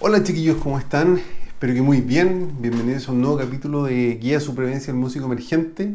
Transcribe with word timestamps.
Hola 0.00 0.22
chiquillos, 0.22 0.58
¿cómo 0.58 0.78
están? 0.78 1.20
Espero 1.48 1.74
que 1.74 1.82
muy 1.82 2.00
bien. 2.00 2.52
Bienvenidos 2.60 3.08
a 3.08 3.12
un 3.12 3.20
nuevo 3.20 3.36
capítulo 3.36 3.82
de 3.82 4.14
Guía 4.14 4.34
de 4.34 4.40
Supervivencia 4.40 4.92
del 4.92 5.02
Músico 5.02 5.24
Emergente. 5.24 5.92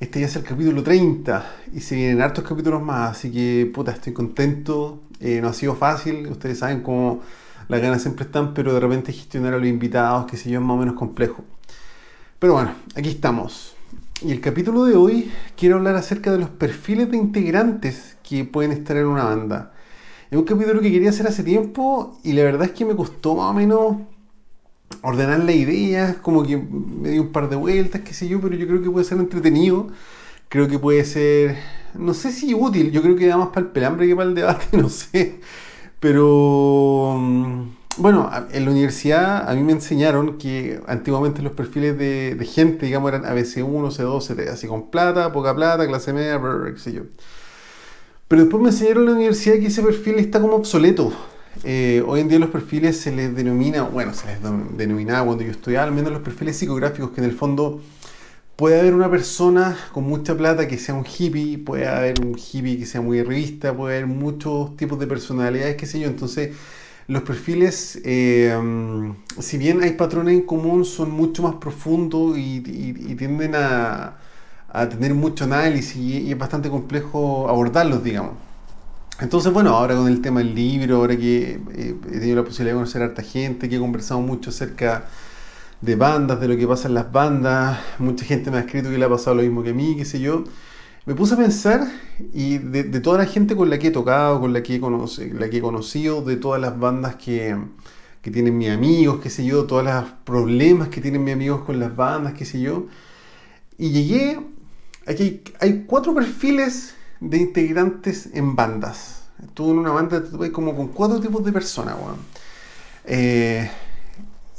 Este 0.00 0.18
ya 0.18 0.26
es 0.26 0.34
el 0.34 0.42
capítulo 0.42 0.82
30 0.82 1.46
y 1.72 1.80
se 1.80 1.94
vienen 1.94 2.20
hartos 2.20 2.42
capítulos 2.42 2.82
más, 2.82 3.16
así 3.16 3.30
que 3.30 3.70
puta, 3.72 3.92
estoy 3.92 4.12
contento. 4.12 5.04
Eh, 5.20 5.38
no 5.40 5.50
ha 5.50 5.52
sido 5.52 5.76
fácil, 5.76 6.26
ustedes 6.26 6.58
saben 6.58 6.82
cómo 6.82 7.20
las 7.68 7.80
ganas 7.80 8.02
siempre 8.02 8.24
están, 8.24 8.54
pero 8.54 8.74
de 8.74 8.80
repente 8.80 9.12
gestionar 9.12 9.54
a 9.54 9.58
los 9.58 9.68
invitados, 9.68 10.28
que 10.28 10.36
sé 10.36 10.50
yo, 10.50 10.60
más 10.60 10.74
o 10.74 10.78
menos 10.78 10.96
complejo. 10.96 11.44
Pero 12.40 12.54
bueno, 12.54 12.72
aquí 12.96 13.10
estamos. 13.10 13.76
Y 14.20 14.32
el 14.32 14.40
capítulo 14.40 14.84
de 14.84 14.96
hoy 14.96 15.30
quiero 15.56 15.76
hablar 15.76 15.94
acerca 15.94 16.32
de 16.32 16.38
los 16.38 16.50
perfiles 16.50 17.08
de 17.08 17.18
integrantes 17.18 18.16
que 18.28 18.44
pueden 18.44 18.72
estar 18.72 18.96
en 18.96 19.06
una 19.06 19.22
banda. 19.22 19.74
Es 20.30 20.36
un 20.36 20.44
capítulo 20.44 20.80
que 20.82 20.92
quería 20.92 21.08
hacer 21.08 21.26
hace 21.26 21.42
tiempo 21.42 22.18
y 22.22 22.32
la 22.34 22.42
verdad 22.42 22.66
es 22.66 22.72
que 22.72 22.84
me 22.84 22.94
costó 22.94 23.34
más 23.34 23.50
o 23.50 23.54
menos 23.54 23.96
ordenar 25.02 25.40
las 25.40 25.54
ideas, 25.54 26.16
como 26.16 26.42
que 26.42 26.56
me 26.58 27.10
dio 27.10 27.22
un 27.22 27.32
par 27.32 27.48
de 27.48 27.56
vueltas, 27.56 28.02
qué 28.02 28.12
sé 28.12 28.28
yo, 28.28 28.40
pero 28.40 28.54
yo 28.54 28.66
creo 28.66 28.82
que 28.82 28.90
puede 28.90 29.06
ser 29.06 29.18
entretenido. 29.18 29.88
Creo 30.50 30.68
que 30.68 30.78
puede 30.78 31.04
ser, 31.04 31.56
no 31.94 32.14
sé 32.14 32.32
si 32.32 32.54
útil, 32.54 32.90
yo 32.90 33.02
creo 33.02 33.16
que 33.16 33.26
da 33.26 33.36
más 33.36 33.48
para 33.48 33.66
el 33.66 33.72
pelambre 33.72 34.06
que 34.06 34.16
para 34.16 34.28
el 34.28 34.34
debate, 34.34 34.66
no 34.76 34.88
sé. 34.90 35.40
Pero 36.00 37.16
mm, 37.18 37.62
bueno, 37.98 38.30
en 38.52 38.64
la 38.64 38.70
universidad 38.70 39.48
a 39.48 39.54
mí 39.54 39.62
me 39.62 39.72
enseñaron 39.72 40.38
que 40.38 40.80
antiguamente 40.86 41.42
los 41.42 41.52
perfiles 41.52 41.98
de, 41.98 42.48
gente, 42.50 42.86
digamos, 42.86 43.12
eran 43.12 43.24
ABC1, 43.24 43.64
C2, 43.96 44.20
C3, 44.20 44.48
así 44.50 44.66
con 44.66 44.90
plata, 44.90 45.32
poca 45.32 45.54
plata, 45.54 45.86
clase 45.86 46.12
media, 46.12 46.40
qué 46.74 46.78
sé 46.80 46.92
yo. 46.92 47.02
Pero 48.28 48.42
después 48.42 48.62
me 48.62 48.68
enseñaron 48.68 49.04
en 49.04 49.06
la 49.06 49.16
universidad 49.16 49.56
que 49.56 49.66
ese 49.66 49.82
perfil 49.82 50.16
está 50.16 50.38
como 50.38 50.54
obsoleto. 50.54 51.12
Eh, 51.64 52.04
hoy 52.06 52.20
en 52.20 52.28
día 52.28 52.38
los 52.38 52.50
perfiles 52.50 53.00
se 53.00 53.10
les 53.10 53.34
denomina, 53.34 53.82
bueno, 53.84 54.12
se 54.12 54.26
les 54.26 54.38
denominaba 54.76 55.24
cuando 55.24 55.44
yo 55.44 55.50
estudiaba, 55.50 55.86
al 55.86 55.92
menos 55.92 56.12
los 56.12 56.20
perfiles 56.20 56.56
psicográficos, 56.56 57.10
que 57.10 57.22
en 57.22 57.24
el 57.24 57.32
fondo 57.32 57.80
puede 58.54 58.78
haber 58.78 58.94
una 58.94 59.10
persona 59.10 59.78
con 59.92 60.04
mucha 60.04 60.36
plata 60.36 60.68
que 60.68 60.76
sea 60.76 60.94
un 60.94 61.06
hippie, 61.06 61.56
puede 61.56 61.88
haber 61.88 62.20
un 62.20 62.36
hippie 62.36 62.78
que 62.78 62.84
sea 62.84 63.00
muy 63.00 63.22
revista, 63.22 63.74
puede 63.74 63.96
haber 63.96 64.06
muchos 64.06 64.76
tipos 64.76 64.98
de 64.98 65.06
personalidades, 65.06 65.76
qué 65.76 65.86
sé 65.86 65.98
yo. 65.98 66.06
Entonces, 66.06 66.54
los 67.06 67.22
perfiles, 67.22 67.98
eh, 68.04 68.54
si 69.38 69.56
bien 69.56 69.82
hay 69.82 69.92
patrones 69.92 70.34
en 70.34 70.42
común, 70.42 70.84
son 70.84 71.10
mucho 71.10 71.42
más 71.42 71.54
profundos 71.54 72.36
y 72.36 72.60
tienden 73.16 73.54
a 73.54 74.18
a 74.68 74.88
tener 74.88 75.14
mucho 75.14 75.44
análisis 75.44 75.96
y, 75.96 76.30
es 76.30 76.38
bastante 76.38 76.68
complejo 76.70 77.48
abordarlos, 77.48 78.04
digamos. 78.04 78.32
Entonces, 79.20 79.52
bueno, 79.52 79.70
ahora 79.70 79.96
con 79.96 80.06
el 80.06 80.20
tema 80.20 80.40
del 80.40 80.54
libro, 80.54 80.96
ahora 80.96 81.16
que 81.16 81.60
eh, 81.74 81.96
he 82.06 82.18
tenido 82.18 82.36
la 82.36 82.44
posibilidad 82.44 82.74
de 82.74 82.78
conocer 82.78 83.02
a 83.02 83.06
harta 83.06 83.22
gente, 83.22 83.68
que 83.68 83.76
he 83.76 83.80
conversado 83.80 84.20
mucho 84.20 84.50
acerca 84.50 85.06
de 85.80 85.96
bandas, 85.96 86.40
de 86.40 86.48
lo 86.48 86.56
que 86.56 86.66
pasa 86.66 86.88
en 86.88 86.94
las 86.94 87.10
bandas, 87.10 87.78
mucha 87.98 88.24
gente 88.24 88.50
me 88.50 88.58
ha 88.58 88.60
escrito 88.60 88.90
que 88.90 88.98
le 88.98 89.04
ha 89.04 89.08
pasado 89.08 89.36
lo 89.36 89.42
mismo 89.42 89.62
que 89.62 89.70
a 89.70 89.74
mí, 89.74 89.96
qué 89.96 90.04
sé 90.04 90.20
yo. 90.20 90.44
Me 91.06 91.14
puse 91.14 91.34
a 91.34 91.36
pensar 91.38 91.88
y 92.34 92.58
de, 92.58 92.84
toda 93.00 93.18
la 93.18 93.26
gente 93.26 93.56
con 93.56 93.70
la 93.70 93.78
que 93.78 93.88
he 93.88 93.90
tocado, 93.90 94.40
con 94.40 94.52
la 94.52 94.62
que 94.62 94.76
he, 94.76 94.80
la 95.34 95.48
que 95.48 95.56
he 95.58 95.60
conocido, 95.60 96.22
de 96.22 96.36
todas 96.36 96.60
las 96.60 96.78
bandas 96.78 97.16
que, 97.16 97.56
que 98.22 98.30
tienen 98.30 98.58
mis 98.58 98.70
amigos, 98.70 99.20
qué 99.22 99.30
sé 99.30 99.44
yo, 99.44 99.64
todos 99.64 99.84
los 99.84 100.04
problemas 100.24 100.88
que 100.88 101.00
tienen 101.00 101.24
mis 101.24 101.34
amigos 101.34 101.62
con 101.62 101.80
las 101.80 101.96
bandas, 101.96 102.34
qué 102.34 102.44
sé 102.44 102.60
yo. 102.60 102.86
Y 103.78 103.90
llegué 103.90 104.38
Aquí 105.08 105.42
hay, 105.58 105.84
cuatro 105.86 106.14
perfiles 106.14 106.94
de 107.18 107.38
integrantes 107.38 108.28
en 108.34 108.54
bandas. 108.54 109.22
Estuve 109.42 109.70
en 109.70 109.78
una 109.78 109.90
banda 109.90 110.22
como 110.52 110.76
con 110.76 110.88
cuatro 110.88 111.18
tipos 111.18 111.42
de 111.44 111.52
personas, 111.52 111.96
eh, 113.04 113.70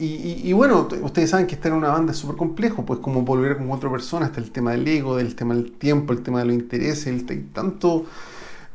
y, 0.01 0.53
bueno, 0.53 0.87
ustedes 1.01 1.29
saben 1.29 1.45
que 1.45 1.55
estar 1.55 1.73
en 1.73 1.77
una 1.77 1.89
banda 1.89 2.13
es 2.13 2.17
súper 2.17 2.37
complejo, 2.37 2.85
pues 2.85 3.01
como 3.01 3.23
volver 3.23 3.57
con 3.57 3.67
cuatro 3.67 3.91
personas, 3.91 4.29
está 4.29 4.39
el 4.39 4.49
tema 4.49 4.71
del 4.71 4.87
ego, 4.87 5.19
el 5.19 5.35
tema 5.35 5.53
del 5.53 5.73
tiempo, 5.73 6.13
el 6.13 6.23
tema 6.23 6.39
de 6.39 6.45
los 6.45 6.55
intereses, 6.55 7.25
hay 7.29 7.49
tanto, 7.53 8.05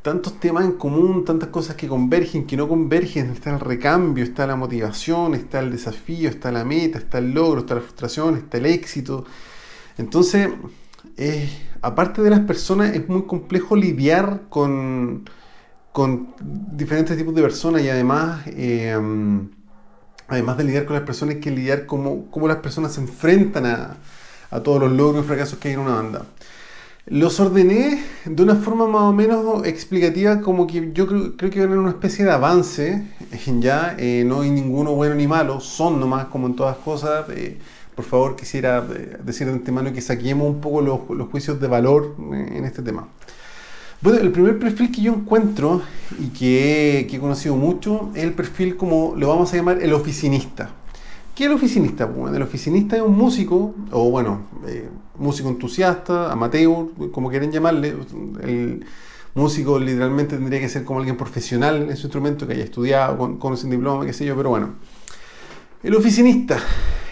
tantos 0.03 0.39
temas 0.39 0.67
en 0.67 0.73
común, 0.73 1.25
tantas 1.25 1.49
cosas 1.49 1.77
que 1.77 1.89
convergen, 1.89 2.47
que 2.47 2.59
no 2.59 2.69
convergen, 2.69 3.31
está 3.31 3.55
el 3.55 3.61
recambio, 3.61 4.23
está 4.23 4.47
la 4.47 4.55
motivación, 4.55 5.35
está 5.35 5.61
el 5.61 5.71
desafío, 5.71 6.29
está 6.29 6.53
la 6.53 6.63
meta, 6.63 6.99
está 6.99 7.17
el 7.19 7.33
logro, 7.33 7.61
está 7.61 7.75
la 7.75 7.81
frustración, 7.81 8.37
está 8.37 8.59
el 8.59 8.67
éxito. 8.67 9.25
Entonces, 9.97 10.51
aparte 11.83 12.23
de 12.23 12.31
las 12.31 12.41
personas, 12.41 12.95
es 12.95 13.09
muy 13.09 13.25
complejo 13.25 13.77
lidiar 13.77 14.43
con, 14.49 15.29
con 15.93 16.35
diferentes 16.41 17.17
tipos 17.17 17.35
de 17.35 17.43
personas 17.43 17.83
y 17.83 17.89
además, 17.89 18.43
eh, 18.49 18.99
además 20.29 20.57
de 20.57 20.65
lidiar 20.65 20.85
con 20.87 20.97
las 20.97 21.05
personas, 21.05 21.37
hay 21.37 21.41
que 21.41 21.51
lidiar 21.51 21.87
cómo, 21.87 22.27
cómo 22.31 22.49
las 22.49 22.59
personas 22.59 22.95
se 22.95 23.01
enfrentan 23.01 23.67
a, 23.67 23.97
a 24.51 24.61
todos 24.61 24.81
los 24.81 24.93
logros 24.93 25.25
y 25.25 25.29
fracasos 25.29 25.59
que 25.59 25.69
hay 25.69 25.75
en 25.75 25.81
una 25.81 25.95
banda. 25.97 26.27
Los 27.07 27.39
ordené 27.39 28.03
de 28.25 28.43
una 28.43 28.55
forma 28.55 28.87
más 28.87 29.03
o 29.03 29.13
menos 29.13 29.67
explicativa, 29.67 30.41
como 30.41 30.67
que 30.67 30.91
yo 30.95 31.07
creo, 31.07 31.37
creo 31.37 31.51
que 31.51 31.61
van 31.61 31.73
en 31.73 31.79
una 31.81 31.91
especie 31.91 32.25
de 32.25 32.31
avance, 32.31 33.07
ya, 33.61 33.95
eh, 33.99 34.25
no 34.27 34.41
hay 34.41 34.51
ninguno 34.51 34.95
bueno 34.95 35.15
ni 35.15 35.27
malo, 35.27 35.61
son 35.61 36.01
nomás 36.01 36.27
como 36.27 36.47
en 36.47 36.57
todas 36.57 36.77
cosas. 36.79 37.27
Eh, 37.31 37.59
por 37.95 38.05
favor 38.05 38.37
quisiera 38.37 38.87
eh, 38.95 39.19
decir 39.25 39.47
de 39.47 39.53
antemano 39.53 39.93
que 39.93 40.01
saquemos 40.01 40.49
un 40.49 40.61
poco 40.61 40.81
los, 40.81 41.29
juicios 41.29 41.61
de 41.61 41.69
valor 41.69 42.17
eh, 42.33 42.55
en 42.57 42.65
este 42.65 42.83
tema. 42.83 43.09
Bueno, 44.01 44.19
el 44.21 44.33
primer 44.33 44.59
perfil 44.59 44.91
que 44.91 45.01
yo 45.01 45.15
encuentro 45.15 45.81
y 46.19 46.29
que, 46.29 47.01
he 47.11 47.19
conocido 47.19 47.57
mucho 47.57 48.11
es 48.15 48.25
el 48.25 48.33
perfil 48.33 48.77
como 48.77 49.15
lo 49.17 49.29
vamos 49.29 49.53
a 49.53 49.57
llamar 49.57 49.83
el 49.83 49.93
oficinista. 49.93 50.71
¿Qué 51.35 51.45
es 51.45 51.51
el 51.51 51.57
oficinista? 51.57 52.05
Bueno, 52.05 52.37
el 52.37 52.43
oficinista 52.43 52.97
es 52.97 53.03
un 53.03 53.17
músico, 53.17 53.75
o 53.91 54.11
bueno, 54.11 54.43
eh, 54.67 54.89
músico 55.19 55.49
entusiasta, 55.49 56.31
amateur, 56.31 56.89
como 57.13 57.31
quieren 57.31 57.51
llamarle. 57.51 57.97
El 58.43 58.85
músico 59.35 59.79
literalmente 59.79 60.37
tendría 60.37 60.61
que 60.61 60.69
ser 60.69 60.85
como 60.85 61.01
alguien 61.01 61.17
profesional 61.17 61.89
en 61.89 61.97
su 61.97 62.07
instrumento, 62.07 62.47
que 62.47 62.53
haya 62.53 62.65
estudiado, 62.65 63.17
con, 63.19 63.39
con 63.39 63.55
un 63.55 63.71
diploma, 63.71 64.05
qué 64.07 64.13
sé 64.13 64.27
yo, 64.27 64.37
pero 64.37 64.51
bueno. 64.51 64.75
El 65.83 65.95
oficinista 65.95 66.59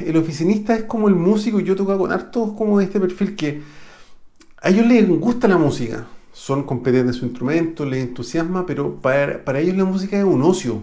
el 0.09 0.17
oficinista 0.17 0.75
es 0.75 0.85
como 0.85 1.09
el 1.09 1.15
músico, 1.15 1.61
y 1.61 1.65
yo 1.65 1.77
toco 1.77 1.97
con 1.99 2.13
hartos 2.13 2.53
como 2.53 2.79
de 2.79 2.85
este 2.85 3.01
perfil 3.01 3.37
que 3.37 3.63
a 4.61 4.69
ellos 4.71 4.87
les 4.87 5.09
gusta 5.09 5.49
la 5.49 5.59
música, 5.59 6.07
son 6.33 6.63
competentes 6.65 7.17
en 7.17 7.21
su 7.21 7.27
instrumento, 7.27 7.85
les 7.85 8.05
entusiasma, 8.05 8.65
pero 8.67 8.97
para, 8.97 9.61
ellos 9.61 9.77
la 9.77 9.85
música 9.85 10.19
es 10.19 10.25
un 10.25 10.43
ocio. 10.43 10.83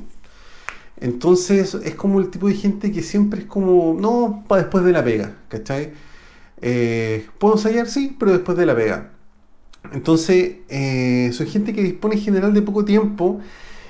Entonces 0.97 1.73
es 1.75 1.95
como 1.95 2.19
el 2.19 2.29
tipo 2.29 2.47
de 2.47 2.55
gente 2.55 2.91
que 2.91 3.01
siempre 3.01 3.41
es 3.41 3.45
como, 3.45 3.97
no, 3.99 4.43
para 4.47 4.63
después 4.63 4.83
de 4.83 4.91
la 4.91 5.03
pega, 5.03 5.35
¿cachai? 5.47 5.93
Eh, 6.61 7.25
¿Puedo 7.39 7.55
ensayar? 7.55 7.87
Sí, 7.87 8.15
pero 8.19 8.33
después 8.33 8.57
de 8.57 8.65
la 8.65 8.75
pega. 8.75 9.11
Entonces, 9.93 10.57
eh, 10.67 11.29
son 11.33 11.47
gente 11.47 11.73
que 11.73 11.81
dispone 11.81 12.15
en 12.15 12.21
general 12.21 12.53
de 12.53 12.61
poco 12.61 12.83
tiempo 12.83 13.39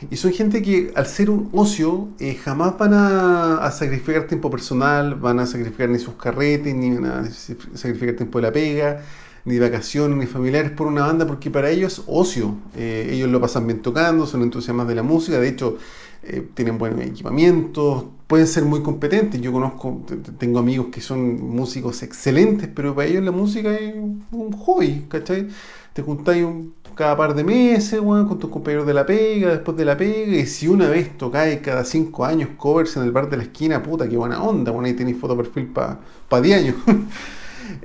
y 0.10 0.16
son 0.16 0.32
gente 0.32 0.62
que 0.62 0.92
al 0.96 1.06
ser 1.06 1.30
un 1.30 1.50
ocio 1.52 2.10
eh, 2.20 2.36
jamás 2.36 2.78
van 2.78 2.94
a, 2.94 3.70
sacrificar 3.72 4.28
tiempo 4.28 4.50
personal, 4.50 5.16
van 5.16 5.40
a 5.40 5.46
sacrificar 5.46 5.90
ni 5.90 6.00
sus 6.00 6.14
carretes, 6.16 6.74
ni 6.74 6.96
van 6.96 7.06
a 7.06 7.30
sacrificar 7.30 8.16
tiempo 8.16 8.40
de 8.40 8.44
la 8.44 8.54
pega, 8.54 9.02
ni 9.46 9.60
vacaciones, 9.60 10.18
ni 10.18 10.26
familiares 10.26 10.72
por 10.72 10.88
una 10.88 11.06
banda, 11.06 11.28
porque 11.28 11.50
para 11.52 11.70
ellos 11.70 12.00
es 12.00 12.04
ocio. 12.08 12.56
Eh, 12.76 13.10
ellos 13.12 13.30
lo 13.30 13.42
pasan 13.42 13.68
bien 13.68 13.82
tocando, 13.82 14.26
son 14.26 14.42
entusiasmas 14.42 14.88
de 14.88 14.96
la 14.96 15.04
música, 15.04 15.40
de 15.40 15.50
hecho 15.50 15.78
eh, 16.24 16.48
tienen 16.54 16.78
buen 16.78 17.02
equipamiento, 17.02 18.12
pueden 18.28 18.48
ser 18.48 18.66
muy 18.66 18.82
competentes. 18.82 19.42
Yo 19.42 19.52
conozco, 19.52 20.02
tengo 20.38 20.60
amigos 20.60 20.88
que 20.92 21.02
son 21.02 21.42
músicos 21.56 22.04
excelentes, 22.04 22.70
pero 22.74 22.96
para 22.96 23.08
ellos 23.08 23.24
la 23.24 23.32
música 23.32 23.74
es 23.76 23.96
un 23.96 24.52
hobby, 24.54 25.06
¿cachai? 25.10 25.48
Te 25.94 26.02
juntáis 26.02 26.44
un 26.44 26.74
cada 27.00 27.16
par 27.16 27.34
de 27.34 27.46
meses, 27.46 28.02
con 28.02 28.40
tus 28.40 28.50
compañeros 28.50 28.86
de 28.86 28.94
la 28.94 29.06
pega, 29.06 29.52
después 29.52 29.78
de 29.78 29.86
la 29.86 29.96
pega, 29.96 30.36
y 30.36 30.46
si 30.46 30.68
una 30.68 30.90
vez 30.90 31.18
tocáis 31.18 31.62
cada 31.62 31.86
cinco 31.86 32.26
años 32.26 32.50
covers 32.58 32.98
en 32.98 33.04
el 33.04 33.12
bar 33.12 33.30
de 33.30 33.38
la 33.38 33.44
esquina, 33.44 33.82
puta, 33.82 34.10
qué 34.10 34.18
buena 34.18 34.44
onda, 34.44 34.74
bueno, 34.74 34.86
ahí 34.86 34.94
tenéis 34.94 35.18
foto 35.18 35.38
perfil 35.38 35.68
para 35.68 35.98
pa 36.28 36.42
10 36.42 36.60
años. 36.60 36.76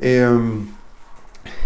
Em, 0.01 0.67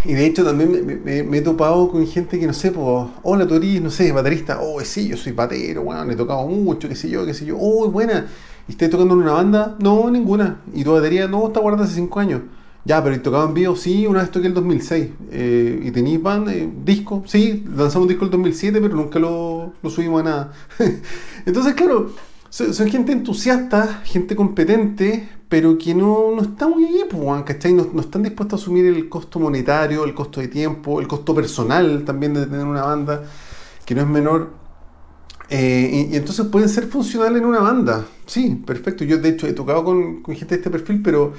y 0.05 0.13
de 0.13 0.25
hecho 0.25 0.43
también 0.43 1.01
me, 1.03 1.37
he 1.37 1.41
topado 1.41 1.89
con 1.89 2.05
gente 2.07 2.39
que 2.39 2.47
no 2.47 2.53
sé, 2.53 2.71
pues, 2.71 3.07
hola 3.23 3.47
tú 3.47 3.59
no 3.81 3.89
sé, 3.89 4.11
baterista, 4.11 4.59
oh 4.61 4.79
sí, 4.81 5.07
yo 5.07 5.17
soy 5.17 5.33
batero, 5.33 5.83
bueno, 5.83 6.09
he 6.11 6.15
tocado 6.15 6.47
mucho, 6.47 6.87
qué 6.87 6.95
sé 6.95 7.09
yo, 7.09 7.25
qué 7.25 7.33
sé 7.33 7.45
yo, 7.45 7.57
oh 7.59 7.89
buena, 7.89 8.27
¿y 8.67 8.71
estás 8.71 8.89
tocando 8.89 9.13
en 9.15 9.21
una 9.21 9.33
banda? 9.33 9.75
No, 9.79 10.09
ninguna, 10.09 10.61
y 10.73 10.83
tu 10.83 10.93
batería, 10.93 11.27
no, 11.27 11.47
está 11.47 11.59
guardada 11.59 11.85
hace 11.85 11.95
cinco 11.95 12.19
años. 12.19 12.41
Ya, 12.85 13.03
pero 13.03 13.15
¿y 13.15 13.19
tocaba 13.19 13.45
en 13.45 13.53
vivo? 13.53 13.75
Sí, 13.75 14.07
una 14.07 14.21
vez 14.21 14.31
toqué 14.31 14.47
el 14.47 14.53
2006. 14.53 15.09
Eh, 15.31 15.81
¿Y 15.83 15.91
tenéis 15.91 16.21
band? 16.23 16.49
Eh, 16.49 16.69
¿Disco? 16.83 17.23
Sí, 17.27 17.63
lanzamos 17.67 18.03
un 18.03 18.07
disco 18.07 18.25
el 18.25 18.31
2007, 18.31 18.79
pero 18.81 18.95
nunca 18.95 19.19
lo, 19.19 19.73
subimos 19.89 20.21
a 20.21 20.23
nada. 20.23 20.53
Entonces, 21.45 21.73
claro, 21.73 22.11
son, 22.49 22.89
gente 22.89 23.11
entusiasta, 23.11 24.01
gente 24.05 24.35
competente, 24.35 25.29
pero 25.49 25.77
que 25.79 25.95
no, 25.95 26.31
no 26.35 26.43
está 26.43 26.67
muy 26.67 26.85
ahí, 26.85 27.03
pues, 27.09 27.43
¿cachai? 27.43 27.73
No, 27.73 27.87
no, 27.91 28.01
están 28.01 28.21
dispuestos 28.23 28.59
a 28.59 28.63
asumir 28.63 28.85
el 28.85 29.09
costo 29.09 29.39
monetario, 29.39 30.05
el 30.05 30.13
costo 30.13 30.39
de 30.41 30.47
tiempo, 30.47 31.01
el 31.01 31.07
costo 31.07 31.33
personal 31.33 32.03
también 32.05 32.35
de 32.35 32.45
tener 32.45 32.65
una 32.65 32.83
banda, 32.83 33.23
que 33.85 33.95
no 33.95 34.01
es 34.01 34.07
menor. 34.07 34.51
Eh, 35.49 36.09
y, 36.11 36.15
entonces 36.15 36.45
pueden 36.47 36.69
ser 36.69 36.85
funcionales 36.85 37.41
en 37.41 37.47
una 37.47 37.61
banda. 37.61 38.05
Sí, 38.27 38.61
perfecto. 38.65 39.03
Yo 39.03 39.17
de 39.17 39.29
hecho 39.29 39.47
he 39.47 39.53
tocado 39.53 39.83
con, 39.83 40.21
con 40.21 40.35
gente 40.35 40.55
de 40.55 40.59
este 40.59 40.69
perfil, 40.69 41.01
pero 41.01 41.33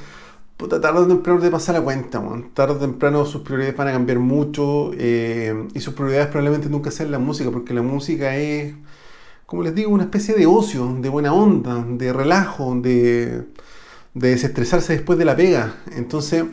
puta, 0.57 0.81
tarde 0.81 1.01
o 1.01 1.07
temprano 1.07 1.41
te 1.41 1.51
pasa 1.51 1.73
la 1.73 1.81
cuenta, 1.83 2.21
man. 2.21 2.51
Tarde 2.53 2.75
o 2.75 2.79
temprano 2.79 3.25
sus 3.25 3.43
prioridades 3.43 3.77
van 3.77 3.89
a 3.89 3.93
cambiar 3.93 4.19
mucho 4.19 4.91
eh, 4.95 5.69
y 5.75 5.81
sus 5.81 5.95
prioridades 5.95 6.29
probablemente 6.29 6.69
nunca 6.69 6.91
sean 6.91 7.13
la 7.13 7.21
música, 7.21 7.51
porque 7.51 7.73
la 7.75 7.83
música 7.83 8.37
es, 8.37 8.75
como 9.47 9.63
les 9.63 9.75
digo, 9.75 9.91
una 9.91 10.05
especie 10.05 10.35
de 10.35 10.47
ocio, 10.47 10.97
de 11.01 11.09
buena 11.09 11.33
onda, 11.33 11.85
de 11.89 12.13
relajo, 12.13 12.75
de, 12.81 13.45
de 14.15 14.31
desestresarse 14.31 14.93
después 14.95 15.19
de 15.19 15.25
la 15.25 15.37
pega. 15.37 15.75
Entonces 15.97 16.45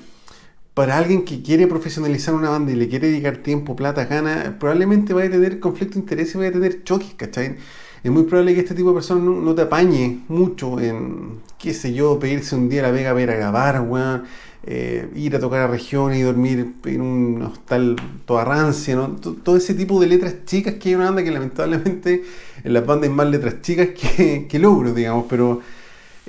para 0.78 0.96
alguien 0.96 1.26
que 1.26 1.42
quiere 1.42 1.66
profesionalizar 1.66 2.36
una 2.36 2.52
banda 2.52 2.72
y 2.72 2.76
le 2.76 2.88
quiere 2.88 3.08
dedicar 3.08 3.38
tiempo, 3.38 3.76
plata, 3.76 4.06
ganas, 4.06 4.50
probablemente 4.60 5.12
vaya 5.12 5.28
a 5.28 5.32
tener 5.32 5.60
conflicto 5.60 5.96
de 5.96 6.02
interés 6.02 6.36
y 6.36 6.38
vaya 6.38 6.52
a 6.52 6.54
tener 6.54 6.84
choques, 6.84 7.16
¿cachai? 7.16 7.56
Es 8.04 8.12
muy 8.12 8.26
probable 8.26 8.54
que 8.54 8.60
este 8.60 8.76
tipo 8.76 8.90
de 8.90 8.94
personas 8.94 9.24
no, 9.24 9.56
te 9.56 9.64
apañe 9.64 10.20
mucho 10.28 10.80
en, 10.80 11.40
qué 11.58 11.74
sé 11.74 11.96
yo, 11.96 12.20
pedirse 12.20 12.56
un 12.56 12.70
día 12.70 12.82
a 12.82 12.84
la 12.84 12.92
vega 12.92 13.10
para 13.10 13.24
ir 13.24 13.32
a 13.32 13.36
grabar, 13.38 14.24
eh, 14.68 15.10
ir 15.16 15.36
a 15.36 15.40
tocar 15.40 15.62
a 15.62 15.68
regiones 15.68 16.20
y 16.20 16.22
dormir 16.22 16.76
en 16.86 17.02
un 17.02 17.42
hostal 17.42 17.96
toda 18.26 18.46
rancia, 18.46 18.96
¿no? 18.96 19.16
Todo 19.16 19.58
ese 19.58 19.74
tipo 19.74 20.00
de 20.00 20.06
letras 20.06 20.46
chicas 20.46 20.76
que 20.76 20.90
hay 20.90 20.96
una 20.96 21.06
banda 21.06 21.24
que 21.24 21.32
lamentablemente 21.32 22.24
en 22.64 22.74
las 22.74 22.86
bandas 22.86 23.10
hay 23.10 23.16
más 23.16 23.28
letras 23.28 23.64
chicas 23.64 23.88
que, 24.00 24.46
que 24.48 24.60
logros, 24.60 24.94
digamos, 24.94 25.26
pero 25.28 25.60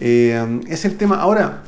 eh, 0.01 0.61
es 0.69 0.85
el 0.85 0.97
tema. 0.97 1.17
Ahora, 1.21 1.63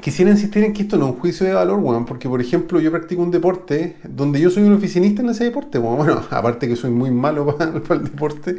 quisiera 0.00 0.30
insistir 0.30 0.64
en 0.64 0.72
que 0.72 0.82
esto 0.82 0.96
no 0.96 1.06
es 1.06 1.14
un 1.14 1.18
juicio 1.18 1.46
de 1.46 1.52
valor, 1.52 1.78
weón, 1.80 2.06
porque 2.06 2.28
por 2.28 2.40
ejemplo 2.40 2.80
yo 2.80 2.90
practico 2.90 3.22
un 3.22 3.30
deporte 3.30 3.96
donde 4.04 4.40
yo 4.40 4.50
soy 4.50 4.62
un 4.62 4.72
oficinista 4.74 5.22
en 5.22 5.30
ese 5.30 5.44
deporte, 5.44 5.78
bueno, 5.78 6.22
aparte 6.30 6.68
que 6.68 6.76
soy 6.76 6.90
muy 6.90 7.10
malo 7.10 7.46
para, 7.58 7.72
el 7.72 8.04
deporte, 8.04 8.58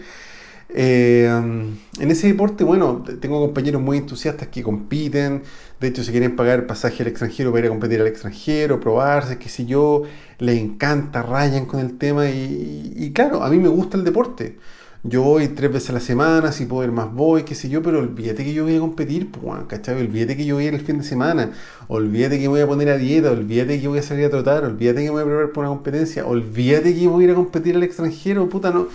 eh, 0.72 1.28
en 1.28 2.12
ese 2.12 2.28
deporte, 2.28 2.63
bueno, 2.63 3.04
tengo 3.19 3.40
compañeros 3.40 3.81
muy 3.81 3.98
entusiastas 3.98 4.50
que 4.50 4.62
compiten, 4.62 5.44
de 5.80 5.88
hecho 5.88 6.04
si 6.04 6.12
quieren 6.12 6.36
pagar 6.36 6.68
pasaje 6.68 7.02
al 7.04 7.10
extranjero 7.10 7.52
para 7.52 7.62
ir 7.62 7.66
a 7.68 7.69
competir 7.69 8.02
al 8.02 8.07
extranjero, 8.07 8.80
probarse, 8.80 9.40
qué 9.40 9.50
sé 9.50 9.66
yo, 9.66 10.04
les 10.38 10.60
encanta, 10.60 11.24
rayan 11.24 11.66
con 11.66 11.80
el 11.80 11.98
tema 11.98 12.30
y, 12.30 12.94
y 12.95 13.12
claro, 13.12 13.44
a 13.44 13.50
mí 13.50 13.57
me 13.57 13.69
gusta 13.69 13.98
el 13.98 14.04
deporte 14.04 14.57
yo 15.04 15.24
voy 15.24 15.48
tres 15.50 15.72
veces 15.72 15.92
a 15.92 15.94
la 15.94 16.00
semana, 16.01 16.51
si 16.51 16.66
puedo 16.66 16.84
ir 16.84 16.92
más 16.92 17.13
voy, 17.13 17.44
qué 17.44 17.56
sé 17.56 17.69
yo, 17.69 17.81
pero 17.81 18.00
olvídate 18.00 18.44
que 18.44 18.54
yo 18.54 18.63
voy 18.66 18.75
a 18.75 18.80
competir, 18.80 19.31
pues, 19.31 19.63
¿cachai? 19.68 20.01
Olvídate 20.01 20.36
que 20.36 20.46
yo 20.46 20.56
voy 20.56 20.66
a 20.66 20.68
ir 20.68 20.74
el 20.74 20.81
fin 20.81 20.98
de 20.98 21.04
semana, 21.06 21.51
olvídate 21.88 22.38
que 22.38 22.50
voy 22.50 22.60
a 22.60 22.68
poner 22.68 22.90
a 22.90 22.98
dieta, 22.98 23.31
olvídate 23.31 23.80
que 23.80 23.88
voy 23.88 24.00
a 24.00 24.04
salir 24.04 24.25
a 24.25 24.30
trotar, 24.30 24.66
olvídate 24.66 25.04
que 25.04 25.10
voy 25.10 25.22
a 25.22 25.25
preparar 25.25 25.51
para 25.51 25.69
una 25.69 25.78
competencia, 25.78 26.25
olvídate 26.25 26.94
que 26.94 27.07
voy 27.07 27.24
a 27.24 27.28
ir 27.28 27.31
a 27.31 27.36
competir 27.36 27.75
al 27.75 27.84
extranjero, 27.84 28.50
puta, 28.50 28.72
no. 28.72 28.88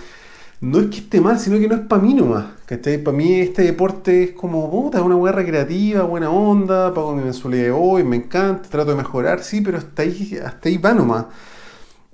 No 0.61 0.79
es 0.79 0.87
que 0.87 0.97
esté 0.99 1.19
mal, 1.21 1.37
sino 1.37 1.59
que 1.59 1.67
no 1.67 1.75
es 1.75 1.81
para 1.81 2.01
mí 2.01 2.13
nomás, 2.13 2.45
¿cachai? 2.65 2.97
Para 2.97 3.17
mí 3.17 3.39
este 3.41 3.63
deporte 3.63 4.23
es 4.23 4.31
como, 4.31 4.69
puta, 4.71 5.01
una 5.01 5.15
hueá 5.15 5.33
recreativa, 5.33 6.03
buena 6.03 6.29
onda, 6.29 6.93
pago 6.93 7.13
mi 7.15 7.23
mensualidad 7.23 7.63
de 7.65 7.71
hoy, 7.71 8.03
me 8.03 8.15
encanta, 8.17 8.69
trato 8.69 8.91
de 8.91 8.97
mejorar, 8.97 9.43
sí, 9.43 9.61
pero 9.61 9.77
hasta 9.77 10.03
ahí, 10.03 10.39
hasta 10.43 10.69
ahí 10.69 10.77
va 10.77 10.93
nomás 10.93 11.25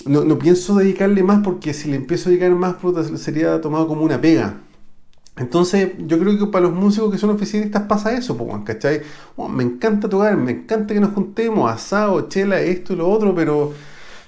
no, 0.05 0.39
pienso 0.39 0.75
dedicarle 0.75 1.23
más 1.23 1.41
porque 1.43 1.73
si 1.73 1.89
le 1.89 1.97
empiezo 1.97 2.29
a 2.29 2.31
dedicar 2.31 2.51
más, 2.51 2.75
sería 3.15 3.59
tomado 3.61 3.87
como 3.87 4.03
una 4.03 4.19
pega. 4.19 4.61
Entonces, 5.37 5.93
yo 5.97 6.19
creo 6.19 6.37
que 6.37 6.47
para 6.47 6.65
los 6.65 6.73
músicos 6.73 7.11
que 7.11 7.17
son 7.17 7.29
oficinistas 7.29 7.83
pasa 7.83 8.11
eso, 8.13 8.37
¿cachai? 8.65 9.01
me 9.49 9.63
encanta 9.63 10.09
tocar, 10.09 10.35
me 10.37 10.51
encanta 10.51 10.93
que 10.93 10.99
nos 10.99 11.13
juntemos, 11.13 11.71
asado, 11.71 12.27
chela, 12.27 12.59
esto 12.61 12.93
y 12.93 12.97
lo 12.97 13.09
otro, 13.09 13.33
pero 13.33 13.73